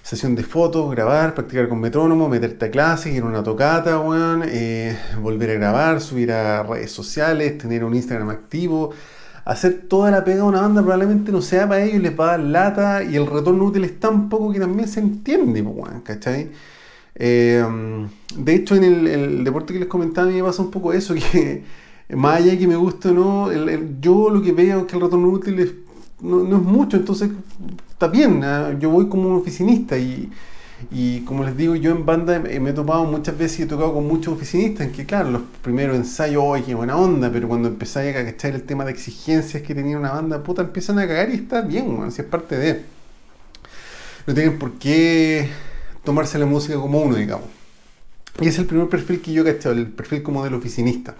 sesión 0.02 0.36
de 0.36 0.44
fotos, 0.44 0.92
grabar, 0.92 1.34
practicar 1.34 1.70
con 1.70 1.80
metrónomo, 1.80 2.28
meterte 2.30 2.66
a 2.66 2.72
clases, 2.72 3.14
ir 3.14 3.24
a 3.24 3.26
una 3.26 3.44
tocata, 3.44 4.02
eh, 4.48 4.98
volver 5.22 5.52
a 5.52 5.54
grabar, 5.54 6.02
subir 6.02 6.32
a 6.32 6.64
redes 6.64 6.92
sociales, 6.92 7.58
tener 7.58 7.84
un 7.84 7.96
Instagram 7.96 8.30
activo, 8.30 8.92
hacer 9.46 9.86
toda 9.90 10.12
la 10.12 10.24
pega 10.24 10.38
de 10.38 10.44
una 10.44 10.62
banda 10.62 10.82
probablemente 10.82 11.32
no 11.32 11.42
sea 11.42 11.68
para 11.68 11.84
ellos, 11.84 12.02
les 12.02 12.18
va 12.18 12.26
a 12.26 12.38
dar 12.38 12.40
lata 12.40 13.04
y 13.04 13.16
el 13.16 13.28
retorno 13.28 13.66
útil 13.66 13.84
es 13.84 14.00
tan 14.00 14.30
poco 14.30 14.52
que 14.52 14.60
también 14.60 14.88
se 14.88 15.00
entiende, 15.00 15.66
¿cachai? 16.04 16.52
Eh, 17.16 17.64
de 18.36 18.56
hecho, 18.56 18.76
en 18.76 18.84
el, 18.84 19.44
deporte 19.44 19.74
que 19.74 19.80
les 19.80 19.88
comentaba, 19.88 20.28
a 20.28 20.32
mí 20.32 20.38
me 20.38 20.44
pasa 20.44 20.62
un 20.62 20.72
poco 20.72 20.94
eso, 20.94 21.14
que 21.32 21.64
más 22.10 22.38
allá 22.38 22.52
de 22.52 22.60
que 22.60 22.68
me 22.68 22.76
guste 22.76 23.10
o 23.10 23.14
no, 23.14 23.50
yo 24.00 24.30
lo 24.30 24.42
que 24.42 24.52
veo 24.52 24.82
es 24.82 24.86
que 24.86 24.96
el 24.96 25.02
retorno 25.02 25.28
útil 25.28 25.86
no, 26.22 26.44
no, 26.44 26.58
es 26.58 26.64
mucho, 26.64 26.98
entonces 26.98 27.30
está 27.90 28.08
bien, 28.08 28.44
¿ah? 28.44 28.78
yo 28.80 28.90
voy 28.90 29.08
como 29.08 29.30
un 29.30 29.36
oficinista 29.36 29.98
y 29.98 30.30
y 30.92 31.22
como 31.22 31.44
les 31.44 31.56
digo, 31.56 31.76
yo 31.76 31.92
en 31.92 32.06
banda 32.06 32.40
me 32.40 32.70
he 32.70 32.74
topado 32.74 33.06
muchas 33.06 33.38
veces 33.38 33.60
y 33.60 33.64
he 33.64 33.66
tocado 33.66 33.94
con 33.94 34.08
muchos 34.08 34.34
oficinistas, 34.34 34.88
en 34.88 34.94
que 34.94 35.06
claro, 35.06 35.32
los 35.32 35.42
primeros 35.62 35.96
ensayos, 35.96 36.44
¡ay, 36.54 36.64
qué 36.64 36.76
buena 36.76 36.98
onda! 36.98 37.32
Pero 37.32 37.48
cuando 37.48 37.68
empezáis 37.68 38.16
a 38.16 38.26
cachar 38.26 38.56
el 38.56 38.64
tema 38.64 38.86
de 38.86 38.92
exigencias 38.92 39.64
que 39.64 39.76
tenía 39.76 39.98
una 39.98 40.12
banda, 40.12 40.44
puta, 40.44 40.62
empiezan 40.62 41.00
a 41.00 41.08
cagar 41.08 41.30
y 41.30 41.36
está 41.36 41.62
bien, 41.62 42.12
si 42.12 42.22
es 42.22 42.28
parte 42.28 42.58
de. 42.58 42.82
No 44.26 44.34
tienen 44.34 44.58
por 44.58 44.74
qué 44.74 45.50
tomarse 46.04 46.40
la 46.40 46.46
música 46.46 46.76
como 46.76 47.02
uno, 47.02 47.16
digamos. 47.16 47.48
Y 48.42 48.48
es 48.48 48.58
el 48.58 48.66
primer 48.66 48.90
perfil 48.90 49.22
que 49.22 49.32
yo 49.32 49.44
he 49.44 49.54
cachado, 49.54 49.76
el 49.76 49.88
perfil 49.88 50.24
como 50.24 50.44
del 50.44 50.54
oficinista. 50.56 51.16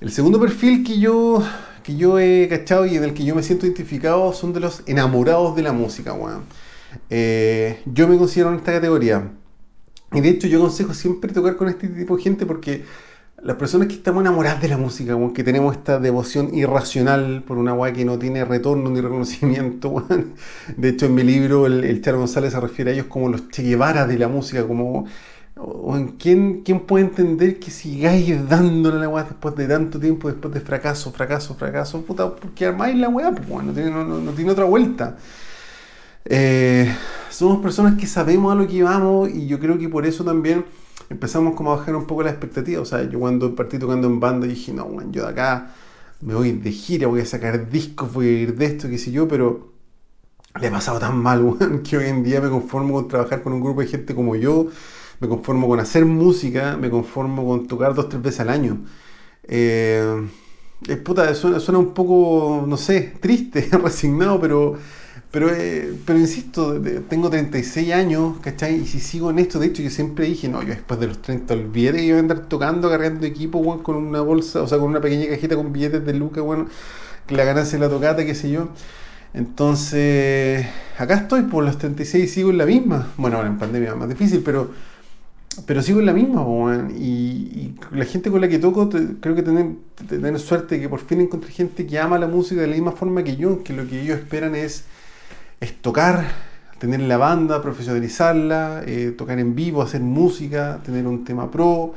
El 0.00 0.10
segundo 0.10 0.40
perfil 0.40 0.84
que 0.84 0.98
yo, 0.98 1.42
que 1.82 1.96
yo 1.96 2.18
he 2.18 2.48
cachado 2.48 2.86
y 2.86 2.96
en 2.96 3.04
el 3.04 3.14
que 3.14 3.24
yo 3.24 3.34
me 3.34 3.42
siento 3.42 3.66
identificado 3.66 4.32
son 4.32 4.52
de 4.52 4.60
los 4.60 4.82
enamorados 4.86 5.54
de 5.56 5.62
la 5.62 5.72
música, 5.72 6.12
weón. 6.12 6.44
Eh, 7.10 7.80
yo 7.86 8.08
me 8.08 8.18
considero 8.18 8.50
en 8.50 8.56
esta 8.56 8.72
categoría. 8.72 9.30
Y 10.12 10.20
de 10.20 10.28
hecho 10.30 10.46
yo 10.46 10.58
aconsejo 10.58 10.94
siempre 10.94 11.32
tocar 11.32 11.56
con 11.56 11.68
este 11.68 11.88
tipo 11.88 12.16
de 12.16 12.22
gente 12.22 12.46
porque 12.46 12.84
las 13.42 13.56
personas 13.56 13.88
que 13.88 13.94
estamos 13.94 14.22
enamoradas 14.22 14.60
de 14.60 14.68
la 14.68 14.78
música, 14.78 15.16
que 15.34 15.44
tenemos 15.44 15.76
esta 15.76 15.98
devoción 16.00 16.54
irracional 16.54 17.42
por 17.46 17.58
una 17.58 17.72
weá 17.72 17.92
que 17.92 18.04
no 18.04 18.18
tiene 18.18 18.44
retorno 18.44 18.90
ni 18.90 19.00
reconocimiento, 19.00 20.06
de 20.76 20.88
hecho 20.88 21.06
en 21.06 21.14
mi 21.14 21.22
libro 21.22 21.66
el, 21.66 21.84
el 21.84 22.02
Charo 22.02 22.18
González 22.18 22.52
se 22.52 22.60
refiere 22.60 22.90
a 22.90 22.94
ellos 22.94 23.06
como 23.06 23.28
los 23.28 23.48
Che 23.48 23.62
Guevara 23.62 24.06
de 24.06 24.18
la 24.18 24.28
música, 24.28 24.66
como 24.66 25.06
¿quién, 26.18 26.62
¿quién 26.62 26.80
puede 26.80 27.04
entender 27.04 27.58
que 27.58 27.70
sigáis 27.70 28.48
dándole 28.48 28.98
la 28.98 29.08
weá 29.08 29.24
después 29.24 29.54
de 29.56 29.66
tanto 29.68 30.00
tiempo, 30.00 30.28
después 30.28 30.52
de 30.54 30.60
fracaso, 30.60 31.12
fracaso, 31.12 31.54
fracaso, 31.54 32.02
puta, 32.02 32.34
porque 32.34 32.66
armáis 32.66 32.96
la 32.96 33.08
weá, 33.08 33.30
pues, 33.32 33.64
no, 33.64 33.72
tiene, 33.72 33.90
no 33.90 34.32
tiene 34.32 34.50
otra 34.50 34.64
vuelta. 34.64 35.16
Eh, 36.30 36.94
somos 37.30 37.62
personas 37.62 37.98
que 37.98 38.06
sabemos 38.06 38.52
a 38.52 38.54
lo 38.54 38.66
que 38.68 38.82
vamos 38.82 39.30
y 39.30 39.46
yo 39.46 39.58
creo 39.58 39.78
que 39.78 39.88
por 39.88 40.04
eso 40.06 40.24
también 40.24 40.66
empezamos 41.08 41.54
como 41.54 41.72
a 41.72 41.76
bajar 41.76 41.96
un 41.96 42.06
poco 42.06 42.22
la 42.22 42.30
expectativa. 42.30 42.80
O 42.82 42.84
sea, 42.84 43.08
yo 43.08 43.18
cuando 43.18 43.54
partí 43.54 43.78
tocando 43.78 44.06
en 44.08 44.20
banda 44.20 44.46
dije, 44.46 44.72
no, 44.72 44.84
bueno, 44.86 45.10
yo 45.12 45.22
de 45.24 45.30
acá 45.30 45.74
me 46.20 46.34
voy 46.34 46.52
de 46.52 46.72
gira, 46.72 47.06
voy 47.06 47.20
a 47.20 47.26
sacar 47.26 47.70
discos, 47.70 48.12
voy 48.12 48.26
a 48.26 48.32
ir 48.32 48.56
de 48.56 48.66
esto, 48.66 48.88
qué 48.88 48.98
sé 48.98 49.10
yo, 49.12 49.28
pero 49.28 49.72
le 50.60 50.66
he 50.68 50.70
pasado 50.70 50.98
tan 50.98 51.16
mal, 51.18 51.56
que 51.88 51.96
hoy 51.96 52.06
en 52.06 52.24
día 52.24 52.40
me 52.40 52.50
conformo 52.50 52.94
con 52.94 53.08
trabajar 53.08 53.42
con 53.42 53.52
un 53.52 53.60
grupo 53.60 53.80
de 53.80 53.86
gente 53.86 54.14
como 54.14 54.36
yo, 54.36 54.66
me 55.20 55.28
conformo 55.28 55.68
con 55.68 55.80
hacer 55.80 56.04
música, 56.04 56.76
me 56.76 56.90
conformo 56.90 57.46
con 57.46 57.66
tocar 57.66 57.94
dos, 57.94 58.08
tres 58.08 58.22
veces 58.22 58.40
al 58.40 58.50
año. 58.50 58.84
Eh, 59.44 60.28
puta, 61.04 61.34
suena, 61.34 61.60
suena 61.60 61.78
un 61.78 61.94
poco, 61.94 62.64
no 62.66 62.76
sé, 62.76 63.14
triste, 63.20 63.68
resignado, 63.82 64.40
pero 64.40 64.76
pero, 65.30 65.50
eh, 65.52 65.92
pero 66.06 66.18
insisto, 66.18 66.80
tengo 67.08 67.28
36 67.28 67.92
años, 67.92 68.36
¿cachai? 68.40 68.76
Y 68.76 68.86
si 68.86 68.98
sigo 68.98 69.30
en 69.30 69.38
esto, 69.38 69.58
de 69.58 69.66
hecho, 69.66 69.82
yo 69.82 69.90
siempre 69.90 70.24
dije, 70.24 70.48
no, 70.48 70.62
yo 70.62 70.68
después 70.68 70.98
de 71.00 71.06
los 71.06 71.20
30 71.20 71.52
olvidé 71.52 71.92
que 71.92 72.04
iba 72.04 72.16
a 72.16 72.20
andar 72.20 72.46
tocando, 72.48 72.88
cargando 72.88 73.26
equipo, 73.26 73.62
bueno, 73.62 73.82
con 73.82 73.96
una 73.96 74.22
bolsa, 74.22 74.62
o 74.62 74.66
sea, 74.66 74.78
con 74.78 74.88
una 74.88 75.00
pequeña 75.02 75.28
cajita 75.28 75.54
con 75.54 75.70
billetes 75.70 76.04
de 76.06 76.14
lucas, 76.14 76.42
bueno, 76.42 76.66
la 77.28 77.44
ganancia 77.44 77.78
de 77.78 77.84
la 77.84 77.90
tocata, 77.90 78.24
qué 78.24 78.34
sé 78.34 78.50
yo. 78.50 78.68
Entonces, 79.34 80.66
acá 80.96 81.14
estoy 81.16 81.42
por 81.42 81.62
los 81.62 81.76
36 81.76 82.32
sigo 82.32 82.50
en 82.50 82.58
la 82.58 82.64
misma. 82.66 83.12
Bueno, 83.18 83.36
ahora 83.36 83.48
en 83.48 83.58
pandemia 83.58 83.90
es 83.90 83.96
más 83.96 84.08
difícil, 84.08 84.40
pero, 84.42 84.70
pero 85.66 85.82
sigo 85.82 86.00
en 86.00 86.06
la 86.06 86.14
misma, 86.14 86.42
bueno, 86.42 86.90
y, 86.90 87.74
la 87.92 88.06
gente 88.06 88.30
con 88.30 88.40
la 88.40 88.48
que 88.48 88.58
toco, 88.58 88.88
creo 89.20 89.34
que 89.34 89.42
tener, 89.42 89.66
tener 90.08 90.38
suerte 90.38 90.80
que 90.80 90.88
por 90.88 91.00
fin 91.00 91.20
encontré 91.20 91.52
gente 91.52 91.86
que 91.86 91.98
ama 91.98 92.18
la 92.18 92.26
música 92.28 92.62
de 92.62 92.68
la 92.68 92.74
misma 92.74 92.92
forma 92.92 93.22
que 93.22 93.36
yo, 93.36 93.62
que 93.62 93.74
lo 93.74 93.86
que 93.86 94.00
ellos 94.00 94.18
esperan 94.18 94.54
es 94.54 94.84
es 95.60 95.80
tocar, 95.80 96.24
tener 96.78 97.00
la 97.00 97.16
banda, 97.16 97.60
profesionalizarla, 97.60 98.82
eh, 98.86 99.14
tocar 99.16 99.38
en 99.38 99.54
vivo, 99.54 99.82
hacer 99.82 100.00
música, 100.00 100.80
tener 100.84 101.06
un 101.06 101.24
tema 101.24 101.50
pro. 101.50 101.94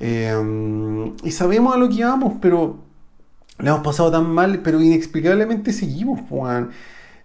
Eh, 0.00 1.12
y 1.22 1.30
sabemos 1.30 1.74
a 1.74 1.78
lo 1.78 1.88
que 1.88 2.04
vamos, 2.04 2.34
pero 2.40 2.78
le 3.58 3.68
hemos 3.68 3.82
pasado 3.82 4.10
tan 4.10 4.28
mal, 4.30 4.60
pero 4.62 4.80
inexplicablemente 4.80 5.72
seguimos, 5.72 6.20
Juan. 6.28 6.70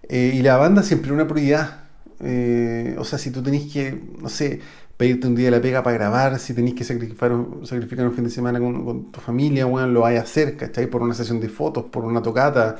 Eh, 0.10 0.34
y 0.36 0.41
la 0.41 0.58
banda 0.58 0.84
siempre 0.84 1.13
una 1.13 1.27
prioridad. 1.27 1.79
o 2.98 3.03
sea, 3.03 3.17
si 3.20 3.32
tú 3.32 3.41
tenés 3.41 3.72
que, 3.72 4.01
no 4.22 4.29
sé, 4.29 4.60
pedirte 4.98 5.27
un 5.27 5.36
día 5.36 5.46
de 5.46 5.51
la 5.51 5.62
pega 5.62 5.84
para 5.84 5.98
grabar, 5.98 6.39
si 6.39 6.53
tenés 6.53 6.74
que 6.74 6.84
sacrificar, 6.84 7.32
sacrificar 7.63 8.05
un 8.05 8.13
fin 8.13 8.24
de 8.25 8.29
semana 8.29 8.60
con, 8.60 9.12
tu 9.12 9.20
familia, 9.20 9.65
bueno, 9.65 9.88
lo 9.88 10.01
vayas 10.01 10.22
a 10.22 10.24
hacer, 10.24 10.58
¿cachai? 10.58 10.88
Por 10.88 11.01
una 11.01 11.13
sesión 11.13 11.39
de 11.39 11.50
fotos, 11.50 11.86
por 11.86 12.05
una 12.05 12.22
tocata 12.22 12.77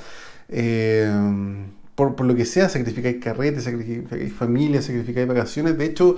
por, 1.96 2.20
lo 2.22 2.36
que 2.36 2.46
sea, 2.46 2.70
sacrificáis 2.70 3.18
carretes, 3.22 3.64
sacrificáis 3.64 4.34
familia, 4.34 4.82
sacrificáis 4.82 5.28
vacaciones. 5.28 5.78
De 5.78 5.86
hecho, 5.86 6.18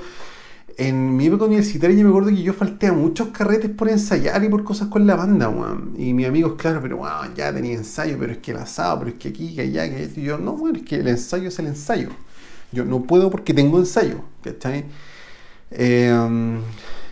en 0.77 1.15
mi 1.15 1.27
época 1.27 1.45
universitaria 1.45 1.95
yo 1.97 2.03
me 2.03 2.09
acuerdo 2.09 2.29
que 2.29 2.41
yo 2.41 2.53
falté 2.53 2.87
a 2.87 2.93
muchos 2.93 3.29
carretes 3.29 3.71
por 3.71 3.89
ensayar 3.89 4.43
y 4.43 4.49
por 4.49 4.63
cosas 4.63 4.87
con 4.87 5.05
la 5.05 5.15
banda, 5.15 5.49
weón. 5.49 5.93
Y 5.97 6.13
mis 6.13 6.27
amigos, 6.27 6.53
claro, 6.57 6.79
pero 6.81 6.97
weón, 6.97 7.35
ya 7.35 7.53
tenía 7.53 7.73
ensayo, 7.73 8.17
pero 8.19 8.33
es 8.33 8.39
que 8.39 8.51
el 8.51 8.57
asado, 8.57 8.99
pero 8.99 9.11
es 9.11 9.17
que 9.17 9.29
aquí, 9.29 9.55
que 9.55 9.61
allá, 9.61 9.89
que 9.89 10.03
esto. 10.03 10.19
Y 10.19 10.23
yo, 10.23 10.37
no, 10.37 10.51
weón, 10.51 10.77
es 10.77 10.83
que 10.83 10.95
el 10.95 11.07
ensayo 11.07 11.49
es 11.49 11.59
el 11.59 11.67
ensayo. 11.67 12.09
Yo 12.71 12.85
no 12.85 13.03
puedo 13.03 13.29
porque 13.29 13.53
tengo 13.53 13.79
ensayo, 13.79 14.21
¿cachai? 14.43 14.85
Eh, 15.71 16.59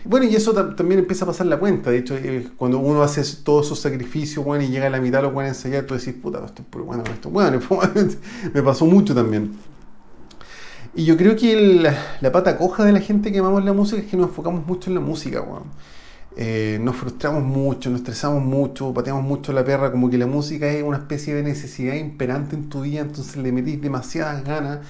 bueno, 0.04 0.26
y 0.26 0.36
eso 0.36 0.52
también 0.74 1.00
empieza 1.00 1.24
a 1.24 1.28
pasar 1.28 1.46
la 1.46 1.58
cuenta. 1.58 1.90
De 1.90 1.98
hecho, 1.98 2.16
eh, 2.16 2.48
cuando 2.56 2.78
uno 2.78 3.02
hace 3.02 3.22
todos 3.42 3.66
esos 3.66 3.80
sacrificios, 3.80 4.44
bueno, 4.44 4.64
y 4.64 4.68
llega 4.68 4.86
a 4.86 4.90
la 4.90 5.00
mitad, 5.00 5.22
lo 5.22 5.32
pueden 5.32 5.48
ensayar, 5.48 5.84
tú 5.84 5.94
decís, 5.94 6.14
puta, 6.14 6.44
esto 6.44 6.62
es 6.62 6.84
bueno, 6.84 7.02
esto 7.10 7.30
bueno. 7.30 7.60
me 8.54 8.62
pasó 8.62 8.86
mucho 8.86 9.14
también. 9.14 9.52
Y 10.94 11.04
yo 11.04 11.16
creo 11.16 11.34
que 11.34 11.90
la 12.20 12.32
pata 12.32 12.56
coja 12.56 12.84
de 12.84 12.92
la 12.92 13.00
gente 13.00 13.32
que 13.32 13.38
amamos 13.38 13.64
la 13.64 13.72
música 13.72 14.00
es 14.00 14.08
que 14.08 14.16
nos 14.16 14.28
enfocamos 14.28 14.66
mucho 14.66 14.90
en 14.90 14.94
la 14.94 15.00
música, 15.00 15.40
weón. 15.40 15.64
Eh, 16.36 16.78
nos 16.82 16.96
frustramos 16.96 17.44
mucho, 17.44 17.90
nos 17.90 18.00
estresamos 18.00 18.42
mucho, 18.42 18.92
pateamos 18.92 19.22
mucho 19.22 19.52
la 19.52 19.64
perra, 19.64 19.92
como 19.92 20.10
que 20.10 20.18
la 20.18 20.26
música 20.26 20.68
es 20.68 20.82
una 20.82 20.98
especie 20.98 21.34
de 21.34 21.44
necesidad 21.44 21.94
imperante 21.94 22.56
en 22.56 22.68
tu 22.68 22.82
día, 22.82 23.02
entonces 23.02 23.36
le 23.36 23.52
metís 23.52 23.80
demasiadas 23.80 24.42
ganas 24.44 24.80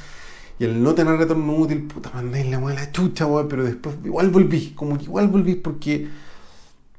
y 0.59 0.65
el 0.65 0.83
no 0.83 0.95
tener 0.95 1.17
retorno 1.17 1.57
útil, 1.57 1.83
puta, 1.83 2.11
mandáis 2.15 2.49
la 2.49 2.93
chucha, 2.93 3.27
weón, 3.27 3.49
pero 3.49 3.65
después 3.65 3.97
igual 4.05 4.31
volví, 4.31 4.71
como 4.71 4.97
que 4.97 5.05
igual 5.05 5.29
volví 5.29 5.57
porque 5.57 6.09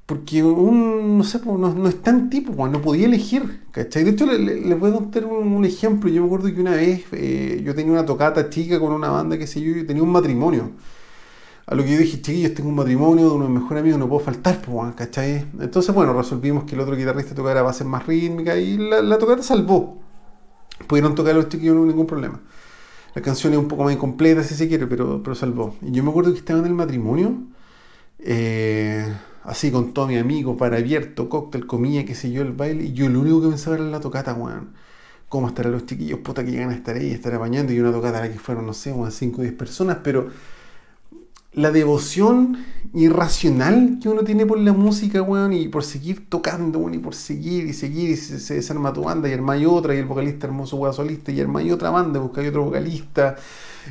porque 0.05 0.43
un, 0.43 1.17
no 1.17 1.23
sé, 1.23 1.41
no, 1.43 1.87
es 1.87 2.01
tan 2.03 2.29
tipo, 2.29 2.67
no 2.67 2.81
podía 2.81 3.05
elegir, 3.07 3.63
¿cachai? 3.71 4.03
De 4.03 4.11
hecho, 4.11 4.27
les 4.27 4.79
voy 4.79 4.91
a 4.91 4.93
contar 4.93 5.25
un, 5.25 5.65
ejemplo. 5.65 6.09
Yo 6.09 6.21
me 6.21 6.27
acuerdo 6.27 6.53
que 6.53 6.61
una 6.61 6.75
vez 6.75 7.05
eh, 7.11 7.61
yo 7.65 7.73
tenía 7.73 7.91
una 7.91 8.05
tocata 8.05 8.49
chica 8.49 8.79
con 8.79 8.91
una 8.93 9.09
banda, 9.09 9.37
que 9.37 9.47
sé 9.47 9.61
yo, 9.61 9.75
y 9.75 9.83
tenía 9.83 10.03
un 10.03 10.11
matrimonio. 10.11 10.71
A 11.65 11.73
lo 11.73 11.83
que 11.83 11.93
yo 11.93 11.97
dije, 11.97 12.21
chiquillos, 12.21 12.53
tengo 12.53 12.69
un 12.69 12.75
matrimonio 12.75 13.29
de 13.29 13.31
uno 13.35 13.45
de 13.45 13.49
mis 13.49 13.61
mejores 13.61 13.81
amigos, 13.81 13.99
no 13.99 14.07
puedo 14.07 14.23
faltar, 14.23 14.61
pues, 14.61 14.93
¿cachai? 14.95 15.47
Entonces, 15.59 15.95
bueno, 15.95 16.13
resolvimos 16.13 16.65
que 16.65 16.75
el 16.75 16.81
otro 16.81 16.95
guitarrista 16.95 17.33
tocara 17.33 17.63
bases 17.63 17.87
más 17.87 18.05
rítmica 18.05 18.55
y 18.57 18.77
la, 18.77 19.01
la 19.01 19.17
tocata 19.17 19.41
salvó. 19.41 19.97
Pudieron 20.87 21.15
tocar 21.15 21.33
los 21.35 21.49
chiquillos 21.49 21.75
no 21.75 21.85
ningún 21.85 22.05
problema. 22.05 22.39
La 23.15 23.21
canción 23.21 23.53
es 23.53 23.59
un 23.59 23.67
poco 23.67 23.85
más 23.85 23.93
incompleta, 23.93 24.43
si 24.43 24.55
se 24.55 24.67
quiere, 24.67 24.87
pero, 24.87 25.23
pero 25.23 25.35
salvó. 25.35 25.75
Y 25.81 25.91
yo 25.91 26.03
me 26.03 26.09
acuerdo 26.09 26.33
que 26.33 26.39
estaba 26.39 26.59
en 26.59 26.65
el 26.65 26.73
matrimonio. 26.73 27.43
Eh, 28.19 29.05
así 29.43 29.71
con 29.71 29.93
todos 29.93 30.09
mis 30.09 30.19
amigos, 30.19 30.57
para 30.57 30.77
abierto, 30.77 31.29
cóctel, 31.29 31.65
comida, 31.67 32.03
qué 32.05 32.15
sé 32.15 32.31
yo, 32.31 32.41
el 32.41 32.51
baile, 32.53 32.85
y 32.85 32.93
yo 32.93 33.07
lo 33.09 33.21
único 33.21 33.41
que 33.41 33.49
pensaba 33.49 33.77
era 33.77 33.85
la 33.85 33.99
tocata, 34.01 34.33
weón. 34.33 34.73
¿Cómo 35.29 35.47
estarán 35.47 35.71
los 35.73 35.85
chiquillos? 35.85 36.19
Puta 36.19 36.43
que 36.45 36.51
llegan 36.51 36.71
a 36.71 36.75
estar 36.75 36.95
ahí, 36.95 37.11
estar 37.11 37.33
apañando, 37.33 37.73
y 37.73 37.79
una 37.79 37.91
tocata 37.91 38.19
a 38.19 38.21
la 38.21 38.31
que 38.31 38.39
fueron, 38.39 38.65
no 38.65 38.73
sé, 38.73 38.91
unas 38.91 39.13
5 39.15 39.41
o 39.41 39.43
10 39.43 39.55
personas, 39.55 39.99
pero 40.03 40.29
la 41.55 41.71
devoción 41.71 42.57
irracional 42.93 43.99
que 44.01 44.07
uno 44.09 44.23
tiene 44.23 44.45
por 44.45 44.59
la 44.59 44.73
música, 44.73 45.21
weón, 45.21 45.53
y 45.53 45.67
por 45.67 45.83
seguir 45.83 46.29
tocando, 46.29 46.79
weón, 46.79 46.95
y 46.95 46.97
por 46.99 47.15
seguir 47.15 47.65
y 47.65 47.73
seguir, 47.73 48.09
y 48.11 48.15
se, 48.15 48.53
desarma 48.53 48.93
tu 48.93 49.03
banda, 49.03 49.29
y 49.29 49.33
armáis 49.33 49.65
otra, 49.67 49.95
y 49.95 49.99
el 49.99 50.05
vocalista 50.05 50.47
hermoso, 50.47 50.77
weón, 50.77 50.93
solista, 50.93 51.31
y 51.31 51.41
armáis 51.41 51.71
otra 51.71 51.89
banda, 51.89 52.19
buscáis 52.19 52.49
otro 52.49 52.63
vocalista, 52.63 53.35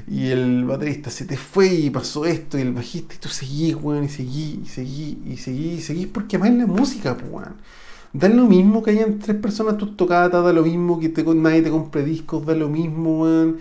y 0.09 0.29
el 0.29 0.65
baterista 0.65 1.11
se 1.11 1.25
te 1.25 1.37
fue 1.37 1.69
y 1.69 1.91
pasó 1.91 2.25
esto, 2.25 2.59
y 2.59 2.63
el 2.63 2.73
bajista, 2.73 3.15
y 3.15 3.19
tú 3.19 3.29
seguís, 3.29 3.77
weón, 3.81 4.05
y 4.05 4.09
seguís, 4.09 4.59
y 4.63 4.67
seguís, 4.67 5.17
y 5.27 5.37
seguís, 5.37 5.79
y 5.79 5.83
seguís, 5.83 6.07
porque 6.07 6.37
amáis 6.37 6.55
la 6.55 6.67
música, 6.67 7.17
pues, 7.17 7.31
weón. 7.31 7.57
Da 8.13 8.29
lo 8.29 8.45
mismo 8.45 8.83
que 8.83 8.93
hayan 8.93 9.19
tres 9.19 9.37
personas 9.39 9.77
tus 9.77 9.97
tocatas, 9.97 10.45
da 10.45 10.53
lo 10.53 10.63
mismo 10.63 11.01
que 11.01 11.09
te, 11.09 11.25
nadie 11.25 11.63
te 11.63 11.71
compre 11.71 12.05
discos, 12.05 12.47
da 12.47 12.55
lo 12.55 12.69
mismo, 12.69 13.23
weón. 13.23 13.59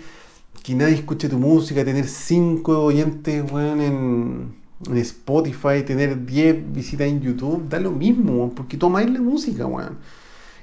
Que 0.64 0.74
nadie 0.74 0.94
escuche 0.96 1.28
tu 1.28 1.38
música, 1.38 1.84
tener 1.84 2.08
cinco 2.08 2.82
oyentes, 2.82 3.44
weón, 3.52 3.80
en, 3.80 4.64
Spotify, 4.96 5.84
tener 5.86 6.26
10 6.26 6.72
visitas 6.74 7.06
en 7.06 7.20
YouTube, 7.20 7.68
da 7.68 7.78
lo 7.78 7.92
mismo, 7.92 8.32
weón, 8.32 8.50
porque 8.50 8.76
tú 8.76 8.86
amáis 8.86 9.08
la 9.08 9.20
música, 9.20 9.64
weón 9.66 9.96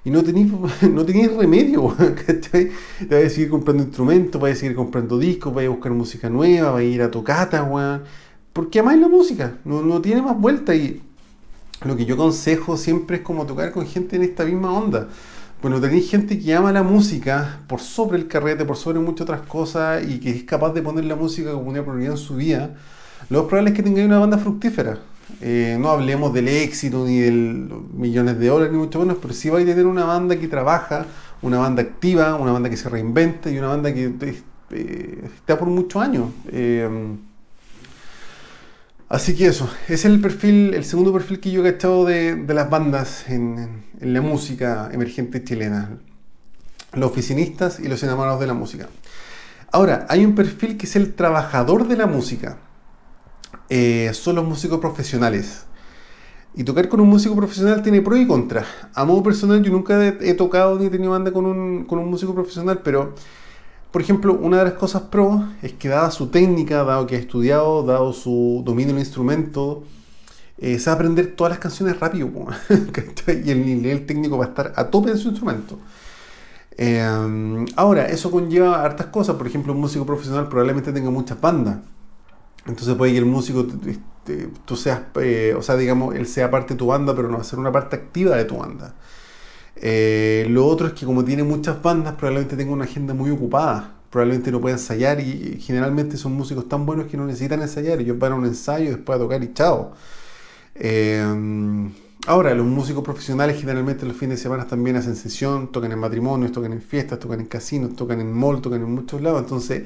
y 0.03 0.10
no 0.10 0.24
tenéis 0.24 0.51
no 0.81 1.03
remedio, 1.39 1.96
¿cachai? 2.25 2.72
Te 3.08 3.15
vas 3.15 3.25
a 3.25 3.29
seguir 3.29 3.50
comprando 3.50 3.84
instrumentos, 3.84 4.41
vas 4.41 4.51
a 4.51 4.55
seguir 4.55 4.75
comprando 4.75 5.17
discos, 5.17 5.53
vas 5.53 5.65
a 5.65 5.70
buscar 5.70 5.91
música 5.91 6.29
nueva, 6.29 6.72
vas 6.72 6.79
a 6.79 6.84
ir 6.84 7.01
a 7.01 7.12
tocatas, 7.12 7.65
weón. 7.70 8.03
Porque 8.53 8.79
amáis 8.79 9.00
la 9.00 9.08
música, 9.08 9.58
no, 9.63 9.81
no 9.81 10.01
tiene 10.01 10.22
más 10.22 10.38
vuelta 10.38 10.75
y 10.75 11.01
lo 11.86 11.96
que 11.96 12.05
yo 12.05 12.15
aconsejo 12.15 12.77
siempre 12.77 13.17
es 13.17 13.22
como 13.24 13.46
tocar 13.46 13.72
con 13.72 13.86
gente 13.86 14.15
en 14.15 14.24
esta 14.24 14.43
misma 14.43 14.74
onda. 14.74 15.08
Bueno, 15.62 15.80
tenéis 15.80 16.10
gente 16.10 16.39
que 16.39 16.56
ama 16.56 16.72
la 16.72 16.82
música 16.82 17.60
por 17.68 17.82
sobre 17.82 18.18
el 18.18 18.27
carrete, 18.27 18.65
por 18.65 18.77
sobre 18.77 18.98
muchas 18.98 19.22
otras 19.22 19.41
cosas 19.41 20.03
y 20.10 20.20
que 20.20 20.32
es 20.32 20.44
capaz 20.44 20.74
de 20.74 20.82
poner 20.82 21.06
la 21.06 21.15
música 21.15 21.51
como 21.51 21.70
una 21.70 21.84
prioridad 21.84 22.13
en 22.13 22.18
su 22.18 22.36
vida, 22.36 22.72
lo 23.30 23.41
más 23.41 23.48
probable 23.48 23.70
es 23.70 23.75
que 23.75 23.84
tengáis 23.84 24.08
una 24.08 24.18
banda 24.18 24.39
fructífera. 24.39 24.98
Eh, 25.39 25.77
no 25.80 25.89
hablemos 25.89 26.34
del 26.34 26.48
éxito 26.48 27.06
ni 27.06 27.20
del 27.20 27.70
millones 27.94 28.39
de 28.39 28.48
dólares, 28.48 28.74
ni 28.74 28.80
mucho 28.80 29.00
menos, 29.01 29.18
pero 29.22 29.36
sí 29.36 29.51
va 29.51 29.60
a 29.60 29.63
tener 29.63 29.86
una 29.86 30.03
banda 30.03 30.36
que 30.36 30.48
trabaja, 30.48 31.06
una 31.44 31.60
banda 31.60 31.84
activa, 31.84 32.36
una 32.38 32.53
banda 32.53 32.68
que 32.68 32.77
se 32.77 32.89
reinventa 32.89 33.51
y 33.51 33.60
una 33.60 33.68
banda 33.68 33.94
que 33.94 34.15
eh, 34.72 35.22
está 35.36 35.60
por 35.60 35.68
muchos 35.68 36.01
años. 36.01 36.30
Eh, 36.51 36.89
así 39.12 39.36
que 39.36 39.48
eso, 39.48 39.70
ese 39.86 39.94
es 39.94 40.06
el 40.06 40.22
perfil, 40.22 40.74
el 40.74 40.86
segundo 40.86 41.13
perfil 41.13 41.39
que 41.39 41.51
yo 41.51 41.65
he 41.65 41.72
cachado 41.72 42.06
de, 42.06 42.36
de 42.36 42.53
las 42.53 42.70
bandas 42.70 43.30
en, 43.30 43.84
la 44.00 44.22
música 44.22 44.89
emergente 44.91 45.44
chilena. 45.44 46.00
Los 46.94 47.12
oficinistas 47.12 47.80
y 47.80 47.88
los 47.88 48.01
enamorados 48.03 48.39
de 48.39 48.48
la 48.48 48.53
música. 48.53 48.89
Ahora, 49.72 50.06
hay 50.10 50.25
un 50.25 50.36
perfil 50.36 50.77
que 50.77 50.86
es 50.86 50.96
el 50.96 51.13
trabajador 51.13 51.88
de 51.88 51.96
la 51.96 52.08
música. 52.08 52.58
Eh, 53.70 54.12
son 54.13 54.36
los 54.36 54.46
músicos 54.46 54.80
profesionales. 54.80 55.65
Y 56.53 56.65
tocar 56.65 56.89
con 56.89 57.00
un 57.00 57.08
músico 57.08 57.36
profesional 57.36 57.82
tiene 57.82 58.01
pros 58.01 58.20
y 58.20 58.27
contras. 58.27 58.65
A 58.94 59.06
modo 59.06 59.24
personal, 59.24 59.63
yo 59.63 59.72
nunca 59.72 60.06
he, 60.06 60.34
tocado 60.34 60.77
ni 60.77 60.88
he 60.88 60.89
tenido 60.89 61.12
banda 61.12 61.32
con 61.32 61.46
un, 61.46 61.86
con 61.86 62.00
un, 62.00 62.10
músico 62.10 62.34
profesional, 62.34 62.82
pero, 62.84 63.15
por 63.92 64.02
ejemplo, 64.02 64.34
una 64.34 64.60
de 64.60 64.64
las 64.66 64.74
cosas 64.74 65.04
pro 65.04 65.44
es 65.62 65.74
que, 65.74 65.90
dada 65.90 66.12
su 66.12 66.28
técnica, 66.28 66.84
dado 66.84 67.08
que 67.08 67.16
ha 67.16 67.20
estudiado, 67.20 67.84
dado 67.84 68.14
su 68.14 68.62
dominio 68.66 68.94
del 68.94 69.04
instrumento, 69.04 69.84
eh, 70.58 70.80
sabe 70.80 70.96
aprender 70.96 71.36
todas 71.36 71.52
las 71.52 71.60
canciones 71.60 72.00
rápido. 72.00 72.30
y 73.46 73.52
el 73.52 73.66
nivel 73.66 74.06
técnico 74.06 74.38
va 74.38 74.46
a 74.46 74.48
estar 74.50 74.74
a 74.76 74.86
tope 74.86 75.12
de 75.12 75.18
su 75.18 75.30
instrumento. 75.30 75.78
Eh, 76.78 77.66
ahora, 77.76 78.06
eso 78.06 78.32
conlleva 78.32 78.84
hartas 78.84 79.08
cosas. 79.08 79.36
Por 79.36 79.48
ejemplo, 79.48 79.74
un 79.74 79.82
músico 79.82 80.06
profesional 80.06 80.48
probablemente 80.48 80.94
tenga 80.94 81.10
muchas 81.10 81.40
bandas. 81.42 81.78
Entonces 82.66 82.96
puede 82.96 83.12
que 83.12 83.18
el 83.18 83.26
músico, 83.26 83.66
este, 83.86 84.50
tú 84.66 84.76
seas, 84.76 85.02
eh, 85.16 85.56
o 85.58 85.62
sea, 85.62 85.76
digamos, 85.76 86.16
él 86.16 86.28
sea 86.28 86.52
parte 86.52 86.76
de 86.76 86.78
tu 86.78 86.88
banda, 86.88 87.16
pero 87.16 87.28
no 87.28 87.36
va 87.36 87.42
a 87.42 87.44
ser 87.44 87.60
una 87.60 87.72
parte 87.72 87.96
activa 87.96 88.38
de 88.38 88.46
tu 88.46 88.58
banda. 88.58 88.94
Eh, 89.84 90.46
lo 90.50 90.68
otro 90.68 90.88
es 90.88 90.94
que 90.94 91.08
como 91.08 91.26
tiene 91.26 91.44
muchas 91.44 91.82
bandas, 91.82 92.14
probablemente 92.14 92.56
tenga 92.56 92.72
una 92.72 92.86
agenda 92.86 93.14
muy 93.14 93.32
ocupada. 93.32 93.96
Probablemente 94.12 94.52
no 94.52 94.62
pueda 94.62 94.76
ensayar 94.76 95.20
y 95.20 95.60
generalmente 95.60 96.18
son 96.18 96.34
músicos 96.34 96.70
tan 96.70 96.86
buenos 96.86 97.08
que 97.08 97.18
no 97.18 97.26
necesitan 97.26 97.62
ensayar. 97.62 98.00
Ellos 98.00 98.20
van 98.20 98.34
a 98.34 98.36
un 98.36 98.46
ensayo, 98.46 98.92
después 98.92 99.18
a 99.18 99.20
tocar 99.20 99.44
y 99.44 99.54
chao. 99.54 99.94
Eh, 100.76 101.24
ahora, 102.28 102.54
los 102.54 102.66
músicos 102.66 103.04
profesionales 103.04 103.60
generalmente 103.60 104.06
los 104.06 104.16
fines 104.16 104.38
de 104.38 104.44
semana 104.44 104.68
también 104.68 104.98
hacen 104.98 105.16
sesión, 105.16 105.72
tocan 105.72 105.92
en 105.92 106.00
matrimonios, 106.00 106.52
tocan 106.52 106.74
en 106.74 106.82
fiestas, 106.82 107.20
tocan 107.20 107.40
en 107.40 107.48
casinos, 107.48 107.96
tocan 107.96 108.20
en 108.22 108.32
mall, 108.32 108.62
tocan 108.62 108.82
en 108.82 108.92
muchos 108.94 109.22
lados. 109.22 109.42
Entonces, 109.42 109.84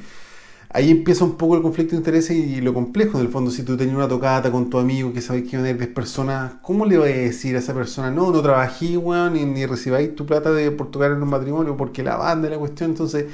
ahí 0.75 0.91
empieza 0.91 1.23
un 1.23 1.35
poco 1.37 1.55
el 1.55 1.61
conflicto 1.61 1.91
de 1.91 1.97
intereses 1.97 2.35
y 2.35 2.59
lo 2.59 2.73
complejo. 2.73 3.17
En 3.17 3.25
el 3.25 3.31
fondo, 3.31 3.49
si 3.49 3.63
tú 3.63 3.77
tenías 3.77 3.95
una 3.95 4.09
tocata 4.09 4.51
con 4.51 4.69
tu 4.69 4.77
amigo 4.77 5.13
que 5.13 5.21
sabes 5.21 5.49
que 5.49 5.55
van 5.55 5.65
a 5.65 5.69
ir 5.69 5.77
10 5.77 5.89
personas, 5.91 6.55
¿cómo 6.61 6.85
le 6.85 6.97
vas 6.97 7.07
a 7.07 7.11
decir 7.13 7.55
a 7.55 7.59
esa 7.59 7.73
persona, 7.73 8.11
no, 8.11 8.29
no 8.29 8.41
trabajé, 8.41 8.97
weón, 8.97 9.33
ni, 9.33 9.45
ni 9.45 9.65
recibáis 9.65 10.13
tu 10.15 10.25
plata 10.25 10.51
de, 10.51 10.71
por 10.71 10.91
tocar 10.91 11.11
en 11.11 11.23
un 11.23 11.29
matrimonio, 11.29 11.77
porque 11.77 12.03
la 12.03 12.17
banda 12.17 12.47
es 12.47 12.51
la 12.51 12.59
cuestión? 12.59 12.89
Entonces, 12.89 13.27